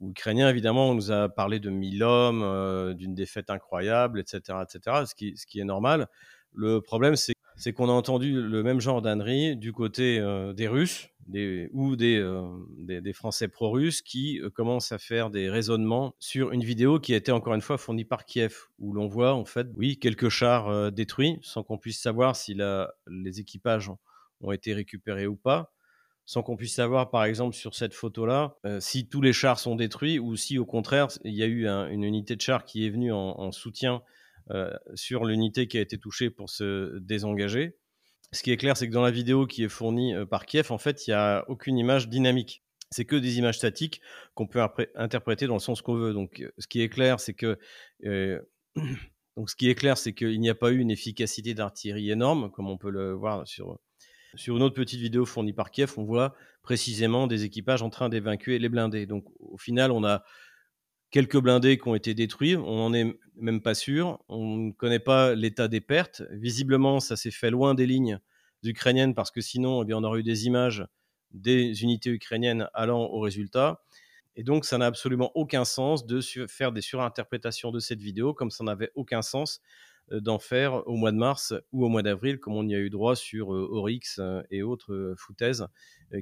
ukrainien, 0.00 0.48
évidemment, 0.48 0.90
on 0.90 0.94
nous 0.94 1.10
a 1.10 1.28
parlé 1.28 1.60
de 1.60 1.70
mille 1.70 2.02
hommes, 2.02 2.42
euh, 2.42 2.94
d'une 2.94 3.14
défaite 3.14 3.50
incroyable, 3.50 4.20
etc., 4.20 4.58
etc., 4.62 5.04
ce 5.06 5.14
qui, 5.14 5.60
est 5.60 5.64
normal. 5.64 6.08
Le 6.52 6.80
problème, 6.80 7.14
c'est 7.16 7.72
qu'on 7.72 7.88
a 7.88 7.92
entendu 7.92 8.40
le 8.40 8.62
même 8.62 8.80
genre 8.80 9.02
d'ânerie 9.02 9.56
du 9.56 9.72
côté 9.72 10.18
euh, 10.18 10.52
des 10.52 10.68
Russes 10.68 11.08
ou 11.72 11.96
des, 11.96 12.18
euh, 12.18 12.46
des, 12.76 13.12
Français 13.14 13.48
pro-russes 13.48 14.02
qui 14.02 14.40
commencent 14.54 14.92
à 14.92 14.98
faire 14.98 15.30
des 15.30 15.48
raisonnements 15.48 16.14
sur 16.18 16.52
une 16.52 16.62
vidéo 16.62 17.00
qui 17.00 17.14
a 17.14 17.16
été 17.16 17.32
encore 17.32 17.54
une 17.54 17.62
fois 17.62 17.78
fournie 17.78 18.04
par 18.04 18.26
Kiev, 18.26 18.54
où 18.78 18.92
l'on 18.92 19.06
voit 19.08 19.32
en 19.32 19.46
fait, 19.46 19.68
oui, 19.74 19.98
quelques 19.98 20.28
chars 20.28 20.92
détruits, 20.92 21.38
sans 21.40 21.62
qu'on 21.62 21.78
puisse 21.78 22.00
savoir 22.00 22.36
si 22.36 22.54
les 23.06 23.40
équipages 23.40 23.90
ont 24.42 24.52
été 24.52 24.74
récupérés 24.74 25.26
ou 25.26 25.36
pas 25.36 25.73
sans 26.26 26.42
qu'on 26.42 26.56
puisse 26.56 26.74
savoir, 26.74 27.10
par 27.10 27.24
exemple, 27.24 27.54
sur 27.54 27.74
cette 27.74 27.94
photo-là, 27.94 28.56
euh, 28.64 28.80
si 28.80 29.08
tous 29.08 29.20
les 29.20 29.32
chars 29.32 29.58
sont 29.58 29.76
détruits 29.76 30.18
ou 30.18 30.36
si, 30.36 30.58
au 30.58 30.64
contraire, 30.64 31.08
il 31.24 31.34
y 31.34 31.42
a 31.42 31.46
eu 31.46 31.66
une 31.66 32.02
unité 32.02 32.34
de 32.36 32.40
chars 32.40 32.64
qui 32.64 32.86
est 32.86 32.90
venue 32.90 33.12
en, 33.12 33.52
soutien 33.52 34.02
euh, 34.50 34.72
sur 34.94 35.24
l'unité 35.24 35.68
qui 35.68 35.78
a 35.78 35.80
été 35.80 35.98
touchée 35.98 36.30
pour 36.30 36.50
se 36.50 36.98
désengager. 36.98 37.76
Ce 38.32 38.42
qui 38.42 38.50
est 38.50 38.56
clair, 38.56 38.76
c'est 38.76 38.88
que 38.88 38.92
dans 38.92 39.02
la 39.02 39.10
vidéo 39.10 39.46
qui 39.46 39.64
est 39.64 39.68
fournie 39.68 40.14
euh, 40.14 40.24
par 40.24 40.46
Kiev, 40.46 40.72
en 40.72 40.78
fait, 40.78 41.06
il 41.06 41.10
n'y 41.10 41.14
a 41.14 41.44
aucune 41.48 41.76
image 41.76 42.08
dynamique. 42.08 42.62
C'est 42.90 43.04
que 43.04 43.16
des 43.16 43.38
images 43.38 43.58
statiques 43.58 44.00
qu'on 44.34 44.46
peut 44.46 44.60
interpréter 44.94 45.46
dans 45.46 45.54
le 45.54 45.60
sens 45.60 45.82
qu'on 45.82 45.94
veut. 45.94 46.12
Donc, 46.12 46.44
ce 46.58 46.66
qui 46.66 46.80
est 46.80 46.88
clair, 46.88 47.20
c'est 47.20 47.34
que 47.34 47.58
donc, 49.36 49.50
ce 49.50 49.56
qui 49.56 49.68
est 49.68 49.74
clair, 49.74 49.98
c'est 49.98 50.14
qu'il 50.14 50.40
n'y 50.40 50.48
a 50.48 50.54
pas 50.54 50.70
eu 50.70 50.78
une 50.78 50.90
efficacité 50.90 51.54
d'artillerie 51.54 52.10
énorme, 52.10 52.50
comme 52.52 52.68
on 52.68 52.78
peut 52.78 52.90
le 52.90 53.12
voir 53.12 53.46
sur 53.48 53.78
sur 54.36 54.56
une 54.56 54.62
autre 54.62 54.74
petite 54.74 55.00
vidéo 55.00 55.24
fournie 55.24 55.52
par 55.52 55.70
Kiev, 55.70 55.94
on 55.96 56.04
voit 56.04 56.34
précisément 56.62 57.26
des 57.26 57.44
équipages 57.44 57.82
en 57.82 57.90
train 57.90 58.08
d'évacuer 58.08 58.58
les 58.58 58.68
blindés. 58.68 59.06
Donc 59.06 59.24
au 59.38 59.58
final, 59.58 59.92
on 59.92 60.04
a 60.04 60.24
quelques 61.10 61.38
blindés 61.38 61.78
qui 61.78 61.88
ont 61.88 61.94
été 61.94 62.14
détruits, 62.14 62.56
on 62.56 62.76
n'en 62.76 62.92
est 62.94 63.18
même 63.36 63.60
pas 63.60 63.74
sûr, 63.74 64.18
on 64.28 64.56
ne 64.56 64.72
connaît 64.72 64.98
pas 64.98 65.34
l'état 65.34 65.68
des 65.68 65.80
pertes. 65.80 66.22
Visiblement, 66.32 67.00
ça 67.00 67.16
s'est 67.16 67.30
fait 67.30 67.50
loin 67.50 67.74
des 67.74 67.86
lignes 67.86 68.18
ukrainiennes 68.64 69.14
parce 69.14 69.30
que 69.30 69.40
sinon, 69.40 69.82
eh 69.82 69.84
bien, 69.84 69.98
on 69.98 70.04
aurait 70.04 70.20
eu 70.20 70.24
des 70.24 70.46
images 70.46 70.84
des 71.32 71.82
unités 71.82 72.10
ukrainiennes 72.10 72.68
allant 72.74 73.02
au 73.02 73.20
résultat. 73.20 73.82
Et 74.36 74.42
donc, 74.42 74.64
ça 74.64 74.78
n'a 74.78 74.86
absolument 74.86 75.30
aucun 75.34 75.64
sens 75.64 76.06
de 76.06 76.20
faire 76.48 76.72
des 76.72 76.80
surinterprétations 76.80 77.70
de 77.70 77.78
cette 77.78 78.00
vidéo, 78.00 78.34
comme 78.34 78.50
ça 78.50 78.64
n'avait 78.64 78.90
aucun 78.94 79.22
sens 79.22 79.60
d'en 80.10 80.38
faire 80.38 80.86
au 80.86 80.96
mois 80.96 81.12
de 81.12 81.16
mars 81.16 81.54
ou 81.72 81.84
au 81.84 81.88
mois 81.88 82.02
d'avril, 82.02 82.38
comme 82.38 82.54
on 82.54 82.66
y 82.68 82.74
a 82.74 82.78
eu 82.78 82.90
droit 82.90 83.16
sur 83.16 83.54
euh, 83.54 83.68
Oryx 83.70 84.18
euh, 84.18 84.42
et 84.50 84.62
autres 84.62 85.14
foutaises 85.16 85.66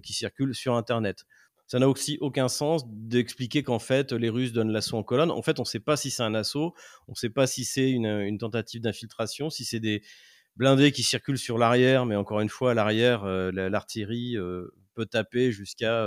qui 0.03 0.13
circulent 0.13 0.55
sur 0.55 0.75
Internet. 0.75 1.25
Ça 1.67 1.79
n'a 1.79 1.89
aussi 1.89 2.19
aucun 2.21 2.49
sens 2.49 2.85
d'expliquer 2.87 3.63
qu'en 3.63 3.79
fait, 3.79 4.13
les 4.13 4.29
Russes 4.29 4.53
donnent 4.53 4.71
l'assaut 4.73 4.97
en 4.97 5.03
colonne. 5.03 5.31
En 5.31 5.43
fait, 5.43 5.59
on 5.59 5.63
ne 5.63 5.67
sait 5.67 5.81
pas 5.81 5.97
si 5.97 6.11
c'est 6.11 6.23
un 6.23 6.35
assaut, 6.35 6.75
on 7.09 7.13
ne 7.13 7.17
sait 7.17 7.31
pas 7.31 7.47
si 7.47 7.65
c'est 7.65 7.91
une, 7.91 8.39
tentative 8.39 8.81
d'infiltration, 8.81 9.51
si 9.51 9.65
c'est 9.65 9.81
des 9.81 10.03
blindés 10.57 10.93
qui 10.93 11.03
circulent 11.03 11.39
sur 11.39 11.59
l'arrière, 11.59 12.07
mais 12.07 12.17
encore 12.17 12.41
une 12.41 12.49
fois, 12.49 12.73
à 12.73 12.75
l'arrière, 12.75 13.25
l'artillerie 13.25 14.37
peut 14.95 15.07
taper 15.07 15.51
jusqu'à 15.51 16.07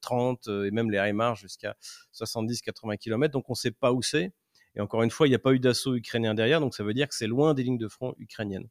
30 0.00 0.48
et 0.48 0.70
même 0.70 0.90
les 0.90 0.98
HIMARS 0.98 1.36
jusqu'à 1.36 1.76
70-80 2.12 2.98
km, 2.98 3.32
donc 3.32 3.48
on 3.48 3.52
ne 3.52 3.56
sait 3.56 3.72
pas 3.72 3.92
où 3.92 4.02
c'est. 4.02 4.32
Et 4.76 4.80
encore 4.80 5.02
une 5.02 5.10
fois, 5.10 5.26
il 5.26 5.30
n'y 5.30 5.36
a 5.36 5.40
pas 5.40 5.52
eu 5.52 5.58
d'assaut 5.58 5.94
ukrainien 5.94 6.34
derrière, 6.34 6.60
donc 6.60 6.74
ça 6.74 6.84
veut 6.84 6.94
dire 6.94 7.08
que 7.08 7.14
c'est 7.14 7.26
loin 7.26 7.54
des 7.54 7.62
lignes 7.62 7.78
de 7.78 7.88
front 7.88 8.14
ukrainiennes. 8.18 8.68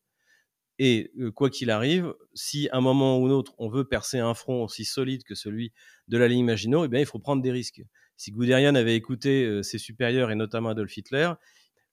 Et 0.77 1.11
euh, 1.19 1.31
quoi 1.31 1.49
qu'il 1.49 1.69
arrive, 1.71 2.13
si 2.33 2.69
à 2.69 2.77
un 2.77 2.81
moment 2.81 3.17
ou 3.19 3.27
un 3.27 3.31
autre 3.31 3.53
on 3.57 3.69
veut 3.69 3.85
percer 3.85 4.19
un 4.19 4.33
front 4.33 4.63
aussi 4.63 4.85
solide 4.85 5.23
que 5.23 5.33
celui 5.33 5.71
de 6.07 6.17
la 6.17 6.27
ligne 6.27 6.45
Maginot, 6.45 6.85
eh 6.85 6.87
bien, 6.87 6.99
il 6.99 7.05
faut 7.05 7.19
prendre 7.19 7.41
des 7.41 7.51
risques. 7.51 7.81
Si 8.17 8.31
Guderian 8.31 8.75
avait 8.75 8.95
écouté 8.95 9.45
euh, 9.45 9.63
ses 9.63 9.77
supérieurs 9.77 10.31
et 10.31 10.35
notamment 10.35 10.69
Adolf 10.69 10.95
Hitler, 10.95 11.31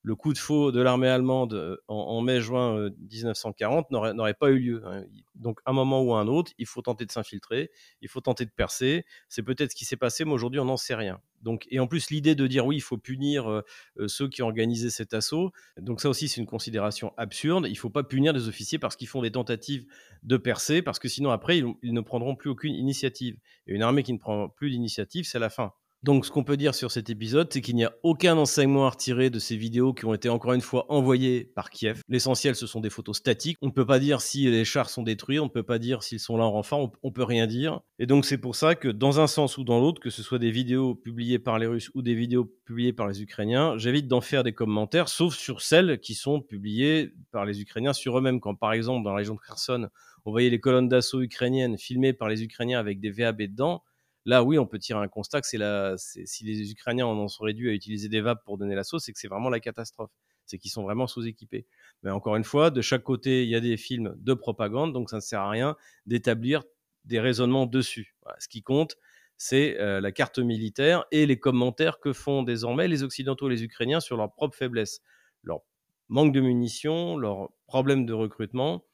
le 0.03 0.17
coup 0.17 0.33
de 0.33 0.39
faux 0.39 0.73
de 0.73 0.81
l'armée 0.81 1.09
allemande 1.09 1.55
euh, 1.55 1.77
en, 1.89 2.21
mai-juin 2.21 2.91
1940 3.11 3.87
euh, 3.93 4.13
n'aurait 4.13 4.35
pas 4.35 4.51
eu 4.51 4.59
lieu. 4.59 4.83
Hein. 4.85 5.05
Donc, 5.37 5.61
à 5.65 5.71
un 5.71 5.75
moment 5.75 6.03
ou 6.03 6.15
à 6.15 6.21
un 6.21 6.27
autre, 6.27 6.53
il 6.59 6.67
faut 6.67 6.83
tenter 6.83 7.07
de 7.07 7.13
s'infiltrer, 7.13 7.71
il 8.01 8.09
faut 8.09 8.21
tenter 8.21 8.45
de 8.45 8.51
percer. 8.51 9.05
C'est 9.29 9.43
peut-être 9.43 9.71
ce 9.71 9.77
qui 9.77 9.85
s'est 9.85 9.97
passé, 9.97 10.25
mais 10.25 10.33
aujourd'hui, 10.33 10.61
on 10.61 10.65
n'en 10.65 10.77
sait 10.77 10.95
rien. 10.95 11.21
Donc, 11.41 11.67
et 11.71 11.81
en 11.81 11.87
plus, 11.87 12.11
l'idée 12.11 12.35
de 12.35 12.47
dire 12.47 12.67
oui, 12.67 12.77
il 12.77 12.81
faut 12.81 12.99
punir 12.99 13.49
euh, 13.49 13.63
ceux 14.07 14.29
qui 14.29 14.43
ont 14.43 14.47
organisé 14.47 14.91
cet 14.91 15.15
assaut, 15.15 15.53
donc 15.77 16.01
ça 16.01 16.09
aussi, 16.09 16.29
c'est 16.29 16.41
une 16.41 16.47
considération 16.47 17.13
absurde. 17.17 17.67
Il 17.67 17.73
ne 17.73 17.77
faut 17.77 17.91
pas 17.91 18.05
punir 18.05 18.33
des 18.33 18.49
officiers 18.49 18.79
parce 18.79 18.97
qu'ils 18.97 19.09
font 19.09 19.23
des 19.23 19.33
tentatives 19.33 19.87
de 20.23 20.37
percer, 20.37 20.83
parce 20.83 20.99
que 20.99 21.09
sinon, 21.09 21.31
après, 21.31 21.59
ils 21.59 21.95
ne 21.95 22.01
prendront 22.01 22.37
plus 22.37 22.51
aucune 22.51 22.75
initiative. 22.75 23.37
Et 23.67 23.75
une 23.75 23.83
armée 23.83 24.03
qui 24.03 24.13
ne 24.13 24.19
prend 24.19 24.49
plus 24.49 24.71
d'initiative, 24.71 25.27
c'est 25.27 25.39
la 25.39 25.51
fin. 25.51 25.73
Donc, 26.05 26.27
ce 26.27 26.33
qu'on 26.33 26.43
peut 26.43 26.57
dire 26.57 26.75
sur 26.75 26.91
cet 26.91 27.11
épisode, 27.11 27.53
c'est 27.53 27.61
qu'il 27.61 27.77
n'y 27.77 27.85
a 27.85 27.93
aucun 28.03 28.37
enseignement 28.37 28.87
à 28.87 28.91
retirer 28.91 29.31
de 29.31 29.39
ces 29.39 29.57
vidéos 29.57 29.95
qui 29.95 30.05
ont 30.05 30.15
été 30.15 30.29
encore 30.29 30.53
une 30.53 30.61
fois 30.61 30.85
envoyées 30.89 31.45
par 31.45 31.71
Kiev. 31.71 32.01
L'essentiel, 32.09 32.57
ce 32.57 32.67
sont 32.67 32.81
des 32.81 32.91
photos 32.91 33.19
statiques. 33.19 33.57
On 33.63 33.67
ne 33.67 33.73
peut 33.73 33.87
pas 33.87 34.01
dire 34.01 34.21
si 34.21 34.51
les 34.51 34.65
chars 34.65 34.91
sont 34.91 35.05
détruits, 35.05 35.39
on 35.39 35.45
ne 35.45 35.51
peut 35.51 35.63
pas 35.63 35.79
dire 35.79 36.03
s'ils 36.03 36.19
sont 36.19 36.37
là 36.37 36.45
en 36.45 36.51
renfort, 36.51 36.91
on, 37.05 37.09
ne 37.09 37.13
peut 37.13 37.23
rien 37.23 37.47
dire. 37.47 37.83
Et 38.01 38.07
donc, 38.07 38.25
c'est 38.25 38.39
pour 38.39 38.57
ça 38.57 38.75
que 38.75 38.89
dans 38.89 39.21
un 39.21 39.29
sens 39.29 39.59
ou 39.59 39.65
dans 39.65 39.79
l'autre, 39.79 40.01
que 40.01 40.11
ce 40.11 40.25
soit 40.25 40.41
des 40.41 40.51
vidéos 40.51 40.97
publiées 40.97 41.39
par 41.39 41.61
les 41.61 41.67
Russes 41.67 41.93
ou 41.95 42.03
des 42.03 42.17
vidéos 42.17 42.53
publiées 42.65 42.93
par 42.93 43.07
les 43.07 43.23
Ukrainiens, 43.23 43.79
j'évite 43.79 44.09
d'en 44.09 44.21
faire 44.21 44.43
des 44.43 44.53
commentaires, 44.53 45.09
sauf 45.09 45.37
sur 45.37 45.61
celles 45.61 46.01
qui 46.01 46.15
sont 46.15 46.41
publiées 46.41 47.13
par 47.31 47.45
les 47.45 47.61
Ukrainiens 47.61 47.93
sur 47.93 48.19
eux-mêmes. 48.19 48.41
Quand 48.41 48.57
par 48.57 48.73
exemple, 48.73 49.05
dans 49.05 49.11
la 49.11 49.19
région 49.19 49.35
de 49.35 49.41
Kherson, 49.41 49.89
on 50.25 50.33
voyait 50.33 50.51
les 50.51 50.61
colonnes 50.61 50.89
d'assaut 50.89 51.21
ukrainiennes 51.21 51.79
filmées 51.79 52.13
par 52.13 52.29
les 52.29 52.43
Ukrainiens 52.43 52.81
avec 52.81 52.99
des 52.99 53.11
VAB 53.11 53.43
dedans 53.43 53.85
Là, 54.25 54.45
oui, 54.45 54.59
on 54.59 54.67
peut 54.67 54.79
tirer 54.79 55.01
un 55.01 55.09
constat 55.09 55.41
que 55.41 55.47
c'est 55.47 55.59
la, 55.59 55.95
si 55.97 56.45
les 56.45 56.71
Ukrainiens 56.71 57.07
en 57.07 57.29
sont 57.29 57.45
réduits 57.45 57.71
à 57.71 57.73
utiliser 57.73 58.09
des 58.09 58.21
VAP 58.21 58.45
pour 58.45 58.57
donner 58.57 58.75
l'assaut, 58.75 58.99
c'est 58.99 59.13
que 59.13 59.19
c'est 59.19 59.29
vraiment 59.29 59.51
la 59.51 59.61
catastrophe. 59.61 60.11
C'est 60.47 60.59
qu'ils 60.59 60.71
sont 60.71 60.83
vraiment 60.83 61.07
sous-équipés. 61.07 61.67
Mais 62.03 62.11
encore 62.11 62.37
une 62.37 62.45
fois, 62.45 62.71
de 62.71 62.81
chaque 62.81 63.03
côté, 63.03 63.45
il 63.45 63.49
y 63.49 63.57
a 63.57 63.61
des 63.61 63.77
films 63.77 64.15
de 64.19 64.35
propagande, 64.35 64.93
donc 64.93 65.11
ça 65.11 65.17
ne 65.17 65.21
sert 65.21 65.41
à 65.41 65.51
rien 65.51 65.77
d'établir 66.07 66.63
des 67.05 67.21
raisonnements 67.21 67.67
dessus. 67.67 68.17
Ce 68.39 68.49
qui 68.49 68.63
compte, 68.63 68.97
c'est 69.37 69.81
euh, 69.81 70.01
la 70.01 70.13
carte 70.13 70.39
militaire 70.39 71.05
et 71.11 71.27
les 71.27 71.39
commentaires 71.39 71.99
que 71.99 72.13
font 72.13 72.45
désormais 72.45 72.87
les 72.87 73.03
Occidentaux 73.03 73.49
et 73.49 73.51
les 73.51 73.65
Ukrainiens 73.65 74.01
sur 74.01 74.17
leurs 74.17 74.33
propres 74.33 74.57
faiblesses. 74.57 75.01
leur 75.43 75.63
manque 76.09 76.33
de 76.33 76.41
munitions, 76.41 77.17
leurs 77.17 77.49
problèmes 77.67 78.07
de 78.07 78.13
recrutement, 78.13 78.85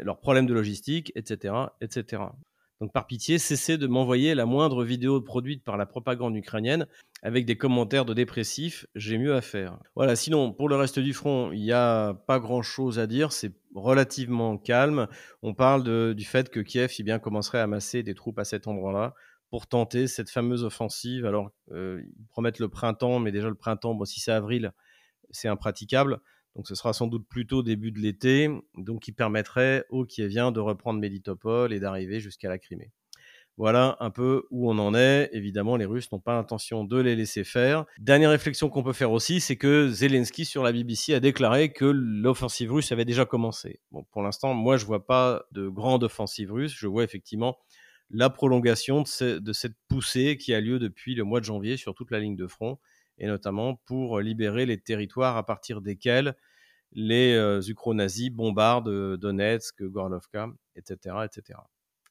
leurs 0.00 0.18
problèmes 0.18 0.46
de 0.46 0.54
logistique, 0.54 1.12
etc., 1.14 1.54
etc. 1.80 2.22
Donc 2.80 2.92
par 2.92 3.06
pitié, 3.06 3.38
cessez 3.38 3.78
de 3.78 3.86
m'envoyer 3.86 4.34
la 4.34 4.46
moindre 4.46 4.84
vidéo 4.84 5.20
produite 5.20 5.64
par 5.64 5.76
la 5.76 5.86
propagande 5.86 6.36
ukrainienne 6.36 6.86
avec 7.24 7.46
des 7.46 7.56
commentaires 7.56 8.04
de 8.04 8.12
dépressifs, 8.12 8.86
j'ai 8.94 9.16
mieux 9.16 9.34
à 9.34 9.40
faire. 9.40 9.78
Voilà, 9.96 10.14
sinon, 10.14 10.52
pour 10.52 10.68
le 10.68 10.76
reste 10.76 10.98
du 10.98 11.14
front, 11.14 11.52
il 11.52 11.62
n'y 11.62 11.72
a 11.72 12.12
pas 12.26 12.38
grand-chose 12.38 12.98
à 12.98 13.06
dire, 13.06 13.32
c'est 13.32 13.54
relativement 13.74 14.58
calme. 14.58 15.08
On 15.42 15.54
parle 15.54 16.14
du 16.14 16.24
fait 16.24 16.50
que 16.50 16.60
Kiev 16.60 16.92
eh 16.98 17.02
bien, 17.02 17.18
commencerait 17.18 17.60
à 17.60 17.62
amasser 17.62 18.02
des 18.02 18.14
troupes 18.14 18.38
à 18.38 18.44
cet 18.44 18.66
endroit-là 18.66 19.14
pour 19.48 19.66
tenter 19.66 20.06
cette 20.06 20.28
fameuse 20.28 20.64
offensive. 20.64 21.24
Alors, 21.24 21.50
euh, 21.72 22.02
ils 22.04 22.26
promettent 22.26 22.58
le 22.58 22.68
printemps, 22.68 23.20
mais 23.20 23.32
déjà 23.32 23.48
le 23.48 23.54
printemps, 23.54 23.94
bon, 23.94 24.04
si 24.04 24.20
c'est 24.20 24.32
avril, 24.32 24.72
c'est 25.30 25.48
impraticable. 25.48 26.20
Donc 26.56 26.68
ce 26.68 26.74
sera 26.74 26.92
sans 26.92 27.06
doute 27.06 27.26
plutôt 27.28 27.62
début 27.62 27.90
de 27.90 27.98
l'été, 27.98 28.48
donc 28.76 29.02
qui 29.02 29.12
permettrait 29.12 29.84
aux 29.90 30.04
Kieviens 30.04 30.52
de 30.52 30.60
reprendre 30.60 31.00
Mélitopol 31.00 31.72
et 31.72 31.80
d'arriver 31.80 32.20
jusqu'à 32.20 32.48
la 32.48 32.58
Crimée. 32.58 32.92
Voilà 33.56 33.96
un 34.00 34.10
peu 34.10 34.46
où 34.50 34.68
on 34.68 34.78
en 34.78 34.94
est. 34.94 35.30
Évidemment, 35.32 35.76
les 35.76 35.84
Russes 35.84 36.10
n'ont 36.10 36.18
pas 36.18 36.34
l'intention 36.34 36.82
de 36.82 37.00
les 37.00 37.14
laisser 37.14 37.44
faire. 37.44 37.86
Dernière 37.98 38.30
réflexion 38.30 38.68
qu'on 38.68 38.82
peut 38.82 38.92
faire 38.92 39.12
aussi, 39.12 39.40
c'est 39.40 39.54
que 39.54 39.88
Zelensky 39.88 40.44
sur 40.44 40.64
la 40.64 40.72
BBC 40.72 41.14
a 41.14 41.20
déclaré 41.20 41.72
que 41.72 41.84
l'offensive 41.84 42.72
russe 42.72 42.90
avait 42.90 43.04
déjà 43.04 43.26
commencé. 43.26 43.80
Bon, 43.92 44.04
pour 44.10 44.22
l'instant, 44.22 44.54
moi, 44.54 44.76
je 44.76 44.84
vois 44.84 45.06
pas 45.06 45.44
de 45.52 45.68
grande 45.68 46.02
offensive 46.02 46.52
russe. 46.52 46.74
Je 46.76 46.88
vois 46.88 47.04
effectivement 47.04 47.56
la 48.10 48.28
prolongation 48.28 49.02
de 49.02 49.52
cette 49.52 49.76
poussée 49.88 50.36
qui 50.36 50.52
a 50.52 50.60
lieu 50.60 50.80
depuis 50.80 51.14
le 51.14 51.22
mois 51.22 51.38
de 51.38 51.44
janvier 51.44 51.76
sur 51.76 51.94
toute 51.94 52.10
la 52.10 52.18
ligne 52.18 52.36
de 52.36 52.48
front 52.48 52.78
et 53.18 53.26
notamment 53.26 53.76
pour 53.86 54.20
libérer 54.20 54.66
les 54.66 54.80
territoires 54.80 55.36
à 55.36 55.44
partir 55.44 55.80
desquels 55.80 56.34
les 56.94 57.34
euh, 57.34 57.60
ukro-nazis 57.60 58.30
bombardent 58.30 58.88
euh, 58.88 59.16
Donetsk, 59.16 59.82
Gorlovka, 59.82 60.48
etc., 60.76 61.16
etc. 61.24 61.58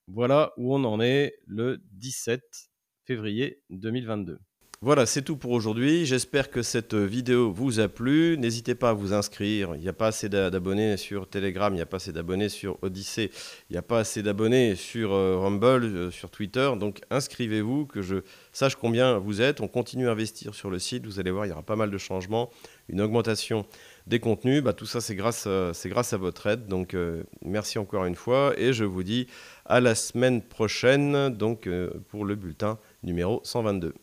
Voilà 0.07 0.51
où 0.57 0.75
on 0.75 0.83
en 0.83 0.99
est 0.99 1.39
le 1.45 1.81
17 1.93 2.69
février 3.05 3.61
2022. 3.69 4.39
Voilà, 4.85 5.05
c'est 5.05 5.21
tout 5.21 5.37
pour 5.37 5.51
aujourd'hui. 5.51 6.05
J'espère 6.05 6.51
que 6.51 6.61
cette 6.61 6.93
vidéo 6.93 7.53
vous 7.53 7.79
a 7.79 7.87
plu. 7.87 8.37
N'hésitez 8.37 8.75
pas 8.75 8.89
à 8.89 8.93
vous 8.93 9.13
inscrire. 9.13 9.75
Il 9.75 9.79
n'y 9.79 9.87
a 9.87 9.93
pas 9.93 10.07
assez 10.07 10.27
d'abonnés 10.27 10.97
sur 10.97 11.25
Telegram, 11.29 11.71
il 11.71 11.77
n'y 11.77 11.81
a 11.81 11.85
pas 11.85 11.95
assez 11.95 12.11
d'abonnés 12.11 12.49
sur 12.49 12.77
Odyssey, 12.81 13.31
il 13.69 13.73
n'y 13.73 13.77
a 13.77 13.81
pas 13.81 13.99
assez 13.99 14.21
d'abonnés 14.21 14.75
sur 14.75 15.13
euh, 15.13 15.37
Rumble, 15.37 15.85
euh, 15.85 16.11
sur 16.11 16.29
Twitter. 16.29 16.69
Donc 16.77 16.99
inscrivez-vous, 17.11 17.85
que 17.85 18.01
je 18.01 18.17
sache 18.51 18.75
combien 18.75 19.19
vous 19.19 19.41
êtes. 19.41 19.61
On 19.61 19.69
continue 19.69 20.09
à 20.09 20.11
investir 20.11 20.53
sur 20.53 20.69
le 20.69 20.79
site. 20.79 21.05
Vous 21.05 21.17
allez 21.17 21.31
voir, 21.31 21.45
il 21.45 21.49
y 21.49 21.53
aura 21.53 21.63
pas 21.63 21.77
mal 21.77 21.89
de 21.89 21.97
changements, 21.97 22.49
une 22.89 22.99
augmentation 22.99 23.65
des 24.05 24.19
contenus. 24.19 24.61
Bah, 24.61 24.73
tout 24.73 24.85
ça, 24.85 24.99
c'est 24.99 25.15
grâce, 25.15 25.47
à 25.47 26.17
votre 26.17 26.45
aide. 26.47 26.67
Donc 26.67 26.93
euh, 26.93 27.23
merci 27.45 27.79
encore 27.79 28.03
une 28.03 28.15
fois 28.15 28.53
et 28.57 28.73
je 28.73 28.83
vous 28.83 29.03
dis 29.03 29.27
à 29.63 29.79
la 29.79 29.95
semaine 29.95 30.41
prochaine 30.41 31.29
donc, 31.29 31.69
pour 32.09 32.25
le 32.25 32.35
bulletin 32.35 32.79
numéro 33.01 33.39
122. 33.45 33.93